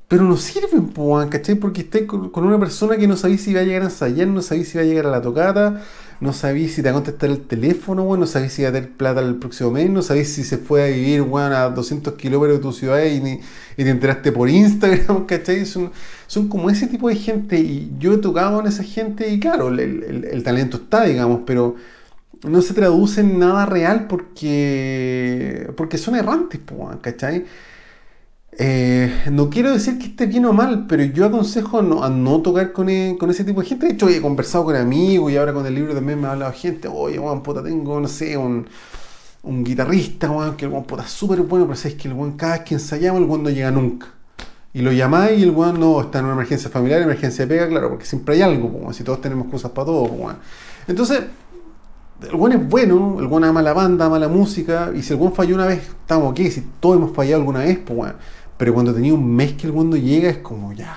pero 0.07 0.23
no 0.23 0.37
sirven, 0.37 0.91
¿cachai? 1.29 1.55
Porque 1.55 1.81
estáis 1.81 2.05
con, 2.05 2.31
una 2.35 2.59
persona 2.59 2.97
que 2.97 3.07
no 3.07 3.15
sabéis 3.15 3.41
si 3.41 3.53
va 3.53 3.61
a 3.61 3.63
llegar 3.63 3.83
a 3.83 3.85
ensayar, 3.85 4.27
no 4.27 4.41
sabéis 4.41 4.69
si 4.69 4.77
va 4.77 4.83
a 4.83 4.87
llegar 4.87 5.05
a 5.05 5.11
la 5.11 5.21
tocata, 5.21 5.81
no 6.19 6.33
sabéis 6.33 6.75
si 6.75 6.83
te 6.83 6.89
va 6.89 6.91
a 6.91 6.93
contestar 6.95 7.29
el 7.29 7.41
teléfono, 7.41 8.03
bueno, 8.03 8.21
no 8.21 8.27
sabéis 8.27 8.53
si 8.53 8.63
va 8.63 8.69
a 8.69 8.71
tener 8.73 8.91
plata 8.91 9.21
el 9.21 9.35
próximo 9.35 9.71
mes, 9.71 9.89
no 9.89 10.01
sabéis 10.01 10.33
si 10.33 10.43
se 10.43 10.57
fue 10.57 10.83
a 10.83 10.87
vivir 10.87 11.21
bueno, 11.21 11.55
a 11.55 11.69
200 11.69 12.15
kilómetros 12.15 12.59
de 12.59 12.61
tu 12.61 12.73
ciudad 12.73 13.03
y, 13.03 13.39
y, 13.77 13.83
te 13.83 13.89
enteraste 13.89 14.31
por 14.31 14.49
Instagram, 14.49 15.25
¿cachai? 15.27 15.65
Son, 15.65 15.91
son 16.27 16.47
como 16.47 16.69
ese 16.69 16.87
tipo 16.87 17.07
de 17.07 17.15
gente 17.15 17.59
y 17.59 17.91
yo 17.99 18.13
he 18.13 18.17
tocado 18.17 18.57
con 18.57 18.67
esa 18.67 18.83
gente 18.83 19.29
y 19.29 19.39
claro, 19.39 19.69
el, 19.69 20.27
el 20.29 20.43
talento 20.43 20.77
está, 20.77 21.05
digamos, 21.05 21.41
pero 21.45 21.75
no 22.43 22.61
se 22.61 22.73
traduce 22.73 23.21
en 23.21 23.39
nada 23.39 23.65
real 23.65 24.07
porque, 24.07 25.71
porque 25.77 25.97
son 25.97 26.15
errantes, 26.15 26.59
¿cachai? 27.01 27.45
Eh, 28.57 29.23
no 29.31 29.49
quiero 29.49 29.71
decir 29.71 29.97
que 29.97 30.07
esté 30.07 30.25
bien 30.25 30.45
o 30.45 30.53
mal, 30.53 30.85
pero 30.87 31.03
yo 31.03 31.25
aconsejo 31.25 31.81
no, 31.81 32.03
a 32.03 32.09
no 32.09 32.41
tocar 32.41 32.73
con, 32.73 32.89
e, 32.89 33.15
con, 33.17 33.29
ese 33.29 33.43
tipo 33.43 33.61
de 33.61 33.67
gente. 33.67 33.87
De 33.87 33.93
hecho, 33.93 34.09
he 34.09 34.21
conversado 34.21 34.65
con 34.65 34.75
amigos 34.75 35.31
y 35.31 35.37
ahora 35.37 35.53
con 35.53 35.65
el 35.65 35.73
libro 35.73 35.93
también 35.93 36.19
me 36.19 36.27
ha 36.27 36.33
hablado 36.33 36.51
gente. 36.53 36.87
Oye, 36.87 37.17
Juan, 37.17 37.41
puta, 37.43 37.63
tengo, 37.63 37.99
no 37.99 38.07
sé, 38.07 38.35
un, 38.37 38.67
un 39.43 39.63
guitarrista, 39.63 40.27
que 40.57 40.65
el 40.65 40.71
Juan, 40.71 40.83
puta, 40.83 41.07
súper 41.07 41.41
bueno, 41.41 41.65
pero 41.65 41.77
sabes 41.77 41.95
que 41.95 42.07
el 42.07 42.13
Juan, 42.13 42.33
cada 42.33 42.53
vez 42.53 42.61
que 42.63 42.73
ensayamos, 42.75 43.21
el 43.21 43.27
Juan 43.27 43.43
no 43.43 43.49
llega 43.49 43.71
nunca. 43.71 44.07
Y 44.73 44.81
lo 44.81 44.91
llamáis 44.91 45.39
y 45.39 45.43
el 45.43 45.51
Juan 45.51 45.79
no 45.79 46.01
está 46.01 46.19
en 46.19 46.25
una 46.25 46.33
emergencia 46.33 46.69
familiar, 46.69 47.01
emergencia 47.01 47.45
de 47.45 47.55
pega, 47.55 47.67
claro, 47.67 47.89
porque 47.89 48.05
siempre 48.05 48.35
hay 48.35 48.41
algo, 48.41 48.91
si 48.93 49.03
todos 49.03 49.21
tenemos 49.21 49.47
cosas 49.47 49.71
para 49.71 49.85
todos, 49.85 50.09
Entonces, 50.87 51.21
el 52.29 52.35
buen 52.35 52.53
es 52.53 52.69
bueno, 52.69 53.17
el 53.19 53.27
buen 53.27 53.43
ama 53.43 53.61
la 53.61 53.73
banda, 53.73 54.05
ama 54.05 54.19
la 54.19 54.27
música, 54.27 54.91
y 54.95 55.01
si 55.01 55.13
el 55.13 55.19
buen 55.19 55.33
falló 55.33 55.55
una 55.55 55.65
vez, 55.65 55.79
estamos 55.79 56.31
aquí, 56.31 56.49
si 56.51 56.61
todos 56.79 56.97
hemos 56.97 57.15
fallado 57.15 57.41
alguna 57.41 57.59
vez, 57.59 57.79
pues 57.79 57.97
bueno. 57.97 58.15
Pero 58.57 58.73
cuando 58.73 58.93
tenía 58.93 59.13
un 59.13 59.35
mes 59.35 59.53
que 59.53 59.67
el 59.67 59.73
mundo 59.73 59.97
llega, 59.97 60.29
es 60.29 60.37
como, 60.37 60.73
ya, 60.73 60.95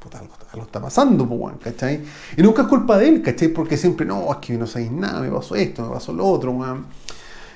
puta, 0.00 0.18
algo, 0.18 0.64
está 0.64 0.80
pasando, 0.80 1.26
pues 1.26 1.38
bueno, 1.38 1.58
¿cachai? 1.62 2.00
Y 2.36 2.42
nunca 2.42 2.62
es 2.62 2.68
culpa 2.68 2.98
de 2.98 3.08
él, 3.08 3.22
¿cachai? 3.22 3.48
Porque 3.48 3.76
siempre, 3.76 4.06
no, 4.06 4.30
es 4.30 4.38
que 4.38 4.54
no 4.56 4.66
sabéis 4.66 4.92
nada, 4.92 5.20
me 5.20 5.30
pasó 5.30 5.54
esto, 5.54 5.82
me 5.82 5.90
pasó 5.90 6.12
lo 6.12 6.26
otro, 6.26 6.52
weón. 6.52 6.86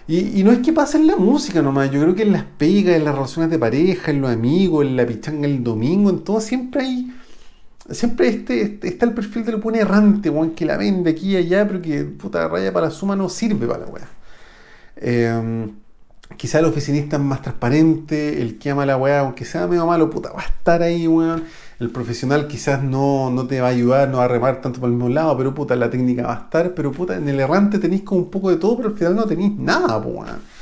Y, 0.08 0.40
y, 0.40 0.44
no 0.44 0.52
es 0.52 0.60
que 0.60 0.72
pase 0.72 0.98
en 0.98 1.08
la 1.08 1.16
música 1.16 1.62
nomás, 1.62 1.90
yo 1.90 2.00
creo 2.00 2.14
que 2.14 2.22
en 2.22 2.32
las 2.32 2.44
pegas, 2.44 2.96
en 2.96 3.04
las 3.04 3.14
relaciones 3.14 3.50
de 3.50 3.58
pareja, 3.58 4.12
en 4.12 4.20
los 4.20 4.30
amigos, 4.30 4.86
en 4.86 4.96
la 4.96 5.04
pichanga 5.04 5.48
el 5.48 5.64
domingo, 5.64 6.10
en 6.10 6.20
todo, 6.20 6.40
siempre 6.40 6.82
hay 6.82 7.12
Siempre 7.90 8.28
este, 8.28 8.62
este, 8.62 8.88
está 8.88 9.06
el 9.06 9.14
perfil 9.14 9.44
del 9.44 9.56
buen 9.56 9.76
errante, 9.76 10.28
weón, 10.30 10.50
que 10.50 10.64
la 10.64 10.76
vende 10.76 11.10
aquí 11.10 11.32
y 11.32 11.36
allá, 11.36 11.66
pero 11.66 11.80
que 11.80 12.04
puta 12.04 12.48
raya 12.48 12.72
para 12.72 12.86
la 12.86 12.92
suma 12.92 13.14
no 13.14 13.28
sirve 13.28 13.66
para 13.66 13.84
la 13.84 13.86
weá. 13.86 14.08
Eh, 14.96 15.68
quizá 16.36 16.58
el 16.58 16.64
oficinista 16.64 17.16
es 17.16 17.22
más 17.22 17.42
transparente, 17.42 18.42
el 18.42 18.58
que 18.58 18.70
ama 18.70 18.86
la 18.86 18.96
weá, 18.96 19.20
aunque 19.20 19.44
sea 19.44 19.66
medio 19.66 19.86
malo, 19.86 20.10
puta, 20.10 20.32
va 20.32 20.42
a 20.42 20.46
estar 20.46 20.82
ahí, 20.82 21.06
weón. 21.06 21.44
El 21.78 21.90
profesional 21.90 22.48
quizás 22.48 22.82
no, 22.82 23.30
no 23.30 23.46
te 23.46 23.60
va 23.60 23.68
a 23.68 23.70
ayudar, 23.70 24.08
no 24.08 24.18
va 24.18 24.24
a 24.24 24.28
remar 24.28 24.60
tanto 24.60 24.80
por 24.80 24.88
el 24.88 24.96
mismo 24.96 25.10
lado, 25.10 25.36
pero 25.36 25.54
puta, 25.54 25.76
la 25.76 25.90
técnica 25.90 26.26
va 26.26 26.34
a 26.34 26.40
estar, 26.44 26.74
pero 26.74 26.90
puta, 26.90 27.16
en 27.16 27.28
el 27.28 27.38
errante 27.38 27.78
tenéis 27.78 28.02
como 28.02 28.22
un 28.22 28.30
poco 28.30 28.50
de 28.50 28.56
todo, 28.56 28.76
pero 28.76 28.88
al 28.88 28.96
final 28.96 29.14
no 29.14 29.26
tenéis 29.26 29.52
nada, 29.56 29.98
weón. 29.98 30.55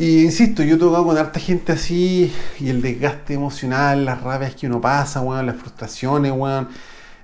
Y 0.00 0.22
insisto, 0.22 0.62
yo 0.62 0.76
he 0.76 0.78
tocado 0.78 1.04
con 1.06 1.18
harta 1.18 1.40
gente 1.40 1.72
así 1.72 2.32
y 2.60 2.68
el 2.68 2.80
desgaste 2.80 3.34
emocional, 3.34 4.04
las 4.04 4.22
rabias 4.22 4.54
que 4.54 4.68
uno 4.68 4.80
pasa, 4.80 5.20
weón, 5.22 5.44
las 5.44 5.56
frustraciones, 5.56 6.30
weón. 6.30 6.68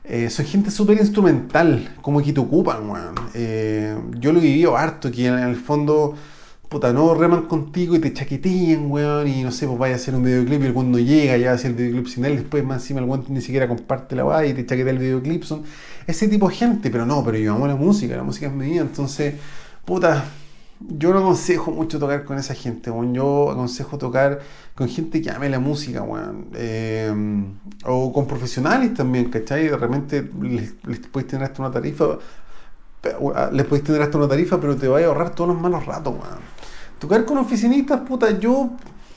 Eh, 0.02 0.28
gente 0.44 0.72
súper 0.72 0.98
instrumental, 0.98 1.94
como 2.02 2.20
que 2.20 2.32
te 2.32 2.40
ocupan, 2.40 2.90
weón. 2.90 3.14
Eh, 3.32 3.96
yo 4.18 4.32
lo 4.32 4.40
he 4.40 4.42
vivido 4.42 4.76
harto, 4.76 5.08
que 5.12 5.28
en 5.28 5.38
el 5.38 5.54
fondo, 5.54 6.16
puta, 6.68 6.92
no 6.92 7.14
reman 7.14 7.42
contigo 7.42 7.94
y 7.94 8.00
te 8.00 8.12
chaquetean, 8.12 8.90
weón, 8.90 9.28
y 9.28 9.44
no 9.44 9.52
sé, 9.52 9.68
pues 9.68 9.78
vaya 9.78 9.94
a 9.94 9.96
hacer 9.96 10.16
un 10.16 10.24
videoclip 10.24 10.64
y 10.64 10.66
el 10.66 10.90
no 10.90 10.98
llega, 10.98 11.37
ya 11.37 11.46
va 11.46 11.52
a 11.52 11.54
hacer 11.54 11.70
el 11.70 11.76
videoclip 11.76 12.08
sin 12.08 12.24
él, 12.24 12.38
después 12.38 12.64
más 12.64 12.82
encima 12.82 12.98
el 12.98 13.06
weón 13.06 13.24
ni 13.28 13.40
siquiera 13.40 13.68
comparte 13.68 14.16
la 14.16 14.24
weá 14.24 14.46
y 14.46 14.52
te 14.52 14.66
chaquetea 14.66 14.92
el 14.92 14.98
videoclip. 14.98 15.44
Son 15.44 15.62
ese 16.08 16.26
tipo 16.26 16.48
de 16.48 16.56
gente, 16.56 16.90
pero 16.90 17.06
no, 17.06 17.22
pero 17.24 17.38
yo 17.38 17.54
amo 17.54 17.68
la 17.68 17.76
música, 17.76 18.16
la 18.16 18.24
música 18.24 18.48
es 18.48 18.52
mi 18.52 18.68
vida, 18.68 18.80
entonces, 18.80 19.34
puta 19.84 20.24
yo 20.88 21.12
no 21.12 21.20
aconsejo 21.20 21.70
mucho 21.70 21.99
tocar 21.99 22.25
con 22.25 22.38
esa 22.38 22.55
gente, 22.55 22.90
Yo 23.12 23.51
aconsejo 23.51 23.99
tocar 23.99 24.40
con 24.75 24.88
gente 24.88 25.23
que 25.23 25.31
ame 25.31 25.49
la 25.49 25.59
música, 25.59 26.03
weón. 26.03 26.49
Eh, 26.55 27.12
o 27.85 28.12
con 28.12 28.27
profesionales 28.27 28.94
también, 28.94 29.31
¿cachai? 29.31 29.68
De 29.68 29.77
repente 29.77 30.29
les, 30.42 30.75
les 30.85 30.99
puedes 31.01 31.29
tener 31.29 31.44
hasta 31.44 31.62
una 31.62 31.70
tarifa. 31.70 32.18
Ah, 33.35 33.51
les 33.53 33.66
puedes 33.66 33.85
tener 33.85 34.03
hasta 34.03 34.18
una 34.18 34.29
tarifa, 34.29 34.61
pero 34.61 34.77
te 34.77 34.88
va 34.88 34.99
a 34.99 35.05
ahorrar 35.05 35.35
todos 35.35 35.49
los 35.49 35.61
malos 35.61 35.87
ratos, 35.87 36.14
weón. 36.14 36.40
Tocar 36.99 37.25
con 37.25 37.38
oficinistas, 37.38 38.01
puta, 38.01 38.38
yo 38.38 38.70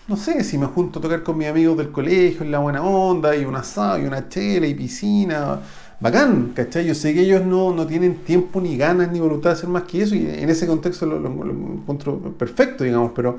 no 0.08 0.16
sé, 0.16 0.44
si 0.44 0.58
me 0.58 0.68
junto 0.68 1.00
a 1.00 1.02
tocar 1.02 1.22
con 1.24 1.38
mis 1.38 1.48
amigos 1.48 1.78
del 1.78 1.92
colegio 1.92 2.44
en 2.44 2.52
la 2.52 2.60
buena 2.60 2.82
onda, 2.82 3.36
y 3.36 3.46
una 3.46 3.60
asado, 3.60 4.00
y 4.00 4.06
una 4.06 4.30
chela, 4.30 4.66
y 4.68 4.74
piscina 4.74 5.60
bacán, 6.00 6.52
¿cachai? 6.54 6.86
Yo 6.86 6.96
sé 6.96 7.14
que 7.14 7.22
ellos 7.22 7.46
no, 7.46 7.74
no, 7.74 7.88
tienen 7.88 8.18
tiempo, 8.18 8.62
ni 8.62 8.78
ganas, 8.78 9.12
ni 9.12 9.20
voluntad 9.20 9.52
de 9.52 9.56
hacer 9.56 9.70
más 9.70 9.84
que 9.84 10.04
eso, 10.04 10.16
y 10.16 10.28
en 10.28 10.50
ese 10.50 10.68
contexto 10.68 11.06
lo, 11.06 11.18
encuentro 11.28 12.20
perfecto, 12.38 12.84
digamos, 12.84 13.12
pero, 13.16 13.38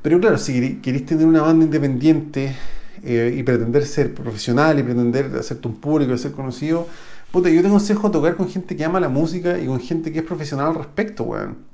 pero 0.00 0.20
claro, 0.20 0.38
si 0.38 0.76
queréis 0.76 1.06
tener 1.06 1.26
una 1.26 1.42
banda 1.42 1.64
independiente 1.64 2.56
eh, 3.02 3.34
y 3.36 3.42
pretender 3.42 3.86
ser 3.86 4.14
profesional 4.14 4.78
y 4.78 4.82
pretender 4.82 5.26
hacerte 5.38 5.68
un 5.68 5.76
público, 5.76 6.16
ser 6.16 6.32
conocido, 6.32 6.86
puta, 7.30 7.50
yo 7.50 7.60
te 7.60 7.68
aconsejo 7.68 8.10
tocar 8.10 8.36
con 8.36 8.48
gente 8.48 8.76
que 8.76 8.84
ama 8.84 9.00
la 9.00 9.08
música 9.08 9.58
y 9.58 9.66
con 9.66 9.80
gente 9.80 10.12
que 10.12 10.20
es 10.20 10.24
profesional 10.24 10.68
al 10.68 10.74
respecto, 10.76 11.24
weón. 11.24 11.72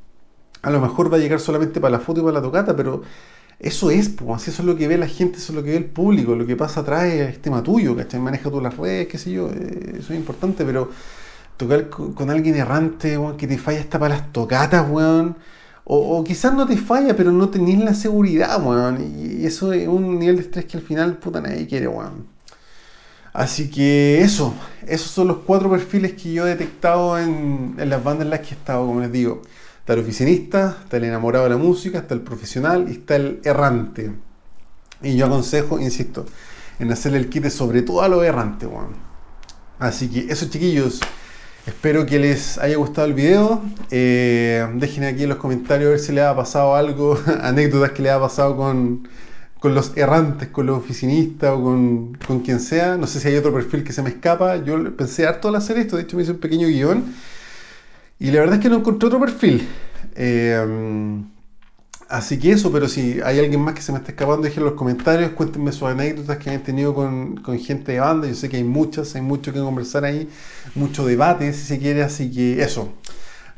A 0.61 0.70
lo 0.70 0.81
mejor 0.81 1.12
va 1.12 1.18
a 1.18 1.20
llegar 1.20 1.38
solamente 1.38 1.81
para 1.81 1.92
la 1.92 2.00
foto 2.00 2.20
y 2.20 2.24
para 2.24 2.35
la 2.35 2.42
tocata, 2.42 2.74
pero 2.74 3.02
eso 3.59 3.90
es, 3.90 4.09
pues, 4.09 4.47
eso 4.49 4.62
es 4.62 4.66
lo 4.66 4.77
que 4.77 4.87
ve 4.87 4.97
la 4.99 5.09
gente, 5.09 5.38
eso 5.38 5.53
es 5.53 5.57
lo 5.57 5.64
que 5.64 5.71
ve 5.71 5.77
el 5.79 5.87
público, 5.87 6.37
lo 6.37 6.47
que 6.47 6.57
pasa 6.57 6.81
atrás 6.81 7.05
es 7.05 7.42
tema 7.42 7.62
tuyo, 7.62 7.97
¿cachai? 7.97 8.21
Maneja 8.21 8.51
tú 8.51 8.61
las 8.61 8.77
redes, 8.77 9.09
qué 9.09 9.18
sé 9.18 9.33
yo, 9.33 9.51
eh, 9.51 9.97
eso 9.99 10.12
es 10.12 10.18
importante, 10.18 10.64
pero 10.64 10.90
tocar 11.57 11.88
con, 11.90 12.31
alguien 12.31 12.55
errante, 12.57 13.18
weón, 13.18 13.37
que 13.37 13.49
te 13.49 13.59
falla 13.59 13.81
hasta 13.81 13.99
para 13.99 14.16
las 14.16 14.33
tocatas, 14.33 14.88
weón, 14.88 15.37
o, 15.85 16.23
quizás 16.25 16.55
no 16.55 16.66
te 16.66 16.77
falla, 16.77 17.16
pero 17.16 17.33
no 17.33 17.49
tenés 17.51 17.79
la 17.81 17.94
seguridad, 17.94 18.62
weón, 18.64 19.01
y 19.18 19.44
eso 19.47 19.73
es 19.73 19.88
un 19.88 20.18
nivel 20.18 20.37
de 20.37 20.42
estrés 20.42 20.66
que 20.66 20.77
al 20.77 20.83
final, 20.85 21.16
puta, 21.18 21.40
nadie 21.40 21.66
quiere, 21.66 21.88
weón. 21.88 22.27
Así 23.33 23.71
que 23.71 24.23
eso, 24.23 24.55
esos 24.87 25.11
son 25.11 25.29
los 25.29 25.38
cuatro 25.38 25.71
perfiles 25.71 26.14
que 26.14 26.33
yo 26.33 26.47
he 26.47 26.51
detectado 26.51 27.18
en, 27.18 27.75
en 27.79 27.90
las 27.90 28.03
bandas 28.03 28.25
en 28.25 28.31
las 28.31 28.40
que 28.40 28.55
he 28.55 28.59
estado, 28.59 28.87
como 28.87 29.01
les 29.01 29.12
digo. 29.12 29.42
Está 29.88 29.94
el 29.94 30.05
oficinista, 30.05 30.77
está 30.85 30.98
el 30.98 31.05
enamorado 31.05 31.44
de 31.44 31.51
la 31.51 31.57
música, 31.57 32.01
está 32.01 32.12
el 32.12 32.20
profesional 32.20 32.88
y 32.90 32.92
está 32.92 33.16
el 33.16 33.40
errante. 33.42 34.12
Y 35.01 35.16
yo 35.16 35.24
aconsejo, 35.24 35.81
insisto, 35.81 36.27
en 36.79 36.92
hacerle 36.92 37.16
el 37.16 37.31
kit 37.31 37.48
sobre 37.48 37.81
todo 37.81 38.03
a 38.03 38.09
los 38.09 38.22
errantes, 38.22 38.68
Así 39.79 40.09
que 40.11 40.31
eso 40.31 40.51
chiquillos, 40.51 41.01
espero 41.64 42.05
que 42.05 42.18
les 42.18 42.59
haya 42.59 42.77
gustado 42.77 43.07
el 43.07 43.14
video. 43.14 43.62
Eh, 43.90 44.68
dejen 44.74 45.05
aquí 45.05 45.22
en 45.22 45.31
los 45.31 45.38
comentarios 45.38 45.88
a 45.88 45.90
ver 45.92 46.01
si 46.01 46.12
les 46.12 46.24
ha 46.24 46.37
pasado 46.37 46.77
algo, 46.77 47.18
anécdotas 47.40 47.92
que 47.92 48.03
les 48.03 48.12
ha 48.12 48.20
pasado 48.20 48.59
con, 48.59 49.09
con 49.59 49.74
los 49.74 49.96
errantes, 49.96 50.48
con 50.48 50.66
los 50.66 50.77
oficinistas 50.77 51.53
o 51.53 51.62
con, 51.62 52.12
con, 52.27 52.40
quien 52.40 52.61
sea. 52.61 52.98
No 52.98 53.07
sé 53.07 53.20
si 53.20 53.29
hay 53.29 53.37
otro 53.37 53.55
perfil 53.55 53.85
que 53.85 53.94
se 53.94 54.03
me 54.03 54.11
escapa. 54.11 54.57
Yo 54.57 54.94
pensé 54.94 55.27
harto 55.27 55.48
al 55.48 55.55
hacer 55.55 55.79
esto, 55.79 55.96
de 55.96 56.03
hecho 56.03 56.18
me 56.18 56.24
hice 56.24 56.33
un 56.33 56.40
pequeño 56.40 56.68
guion. 56.68 57.05
Y 58.18 58.31
la 58.31 58.40
verdad 58.40 58.57
es 58.57 58.61
que 58.61 58.68
no 58.68 58.76
encontré 58.76 59.07
otro 59.07 59.20
perfil. 59.20 59.68
Eh, 60.14 61.22
así 62.09 62.38
que 62.38 62.52
eso, 62.52 62.72
pero 62.72 62.88
si 62.88 63.20
hay 63.20 63.38
alguien 63.38 63.61
más 63.61 63.74
que 63.74 63.83
se 63.83 63.92
me 63.92 63.98
está 63.98 64.11
escapando, 64.11 64.42
déjenlo 64.42 64.68
en 64.68 64.72
los 64.72 64.78
comentarios, 64.78 65.31
cuéntenme 65.33 65.70
sus 65.72 65.85
anécdotas 65.85 66.38
que 66.38 66.50
han 66.50 66.62
tenido 66.62 66.94
con, 66.94 67.37
con, 67.37 67.59
gente 67.59 67.92
de 67.92 68.00
banda. 68.00 68.26
Yo 68.26 68.35
sé 68.35 68.48
que 68.48 68.57
hay 68.57 68.64
muchas, 68.64 69.14
hay 69.14 69.22
mucho 69.22 69.52
que 69.52 69.61
conversar 69.61 70.04
ahí, 70.04 70.28
mucho 70.74 71.07
debate 71.07 71.52
si 71.52 71.64
se 71.64 71.78
quiere, 71.78 72.02
así 72.02 72.31
que 72.31 72.62
eso. 72.62 72.92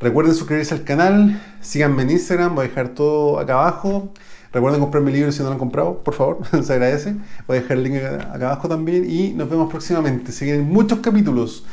Recuerden 0.00 0.34
suscribirse 0.34 0.74
al 0.74 0.84
canal, 0.84 1.40
síganme 1.60 2.02
en 2.02 2.10
Instagram, 2.12 2.54
voy 2.54 2.64
a 2.64 2.68
dejar 2.68 2.90
todo 2.90 3.38
acá 3.38 3.54
abajo. 3.54 4.12
Recuerden 4.52 4.80
comprarme 4.80 5.12
libros 5.12 5.36
si 5.36 5.42
no 5.42 5.48
lo 5.48 5.52
han 5.52 5.58
comprado, 5.58 6.02
por 6.02 6.14
favor, 6.14 6.38
se 6.64 6.72
agradece. 6.72 7.14
Voy 7.46 7.58
a 7.58 7.60
dejar 7.60 7.76
el 7.76 7.84
link 7.84 7.96
acá 7.96 8.46
abajo 8.46 8.68
también 8.68 9.08
y 9.08 9.32
nos 9.32 9.48
vemos 9.48 9.70
próximamente. 9.70 10.32
Se 10.32 10.58
muchos 10.58 10.98
capítulos. 11.00 11.64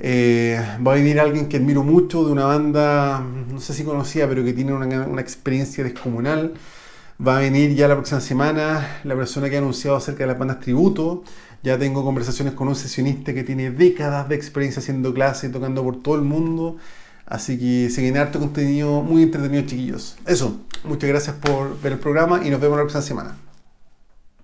Eh, 0.00 0.60
va 0.86 0.92
a 0.92 0.94
venir 0.94 1.18
alguien 1.18 1.48
que 1.48 1.56
admiro 1.56 1.82
mucho 1.82 2.24
de 2.24 2.30
una 2.30 2.44
banda, 2.44 3.20
no 3.20 3.60
sé 3.60 3.74
si 3.74 3.82
conocía, 3.84 4.28
pero 4.28 4.44
que 4.44 4.52
tiene 4.52 4.72
una, 4.72 5.20
experiencia 5.20 5.82
descomunal. 5.84 6.54
Va 7.24 7.38
a 7.38 7.40
venir 7.40 7.74
ya 7.74 7.88
la 7.88 7.94
próxima 7.94 8.20
semana 8.20 9.00
la 9.02 9.16
persona 9.16 9.50
que 9.50 9.56
ha 9.56 9.58
anunciado 9.58 9.96
acerca 9.96 10.20
de 10.20 10.28
las 10.28 10.38
bandas 10.38 10.60
tributo. 10.60 11.24
Ya 11.64 11.76
tengo 11.78 12.04
conversaciones 12.04 12.54
con 12.54 12.68
un 12.68 12.76
sesionista 12.76 13.34
que 13.34 13.42
tiene 13.42 13.72
décadas 13.72 14.28
de 14.28 14.36
experiencia 14.36 14.80
haciendo 14.80 15.12
clases, 15.12 15.50
tocando 15.50 15.82
por 15.82 16.00
todo 16.00 16.14
el 16.14 16.22
mundo. 16.22 16.76
Así 17.26 17.58
que 17.58 17.90
se 17.90 18.30
contenido 18.38 19.02
muy 19.02 19.24
entretenido, 19.24 19.66
chiquillos. 19.66 20.16
Eso, 20.26 20.60
muchas 20.84 21.10
gracias 21.10 21.36
por 21.36 21.80
ver 21.82 21.92
el 21.94 21.98
programa 21.98 22.46
y 22.46 22.50
nos 22.50 22.60
vemos 22.60 22.78
la 22.78 22.84
próxima 22.84 23.02
semana. 23.02 23.47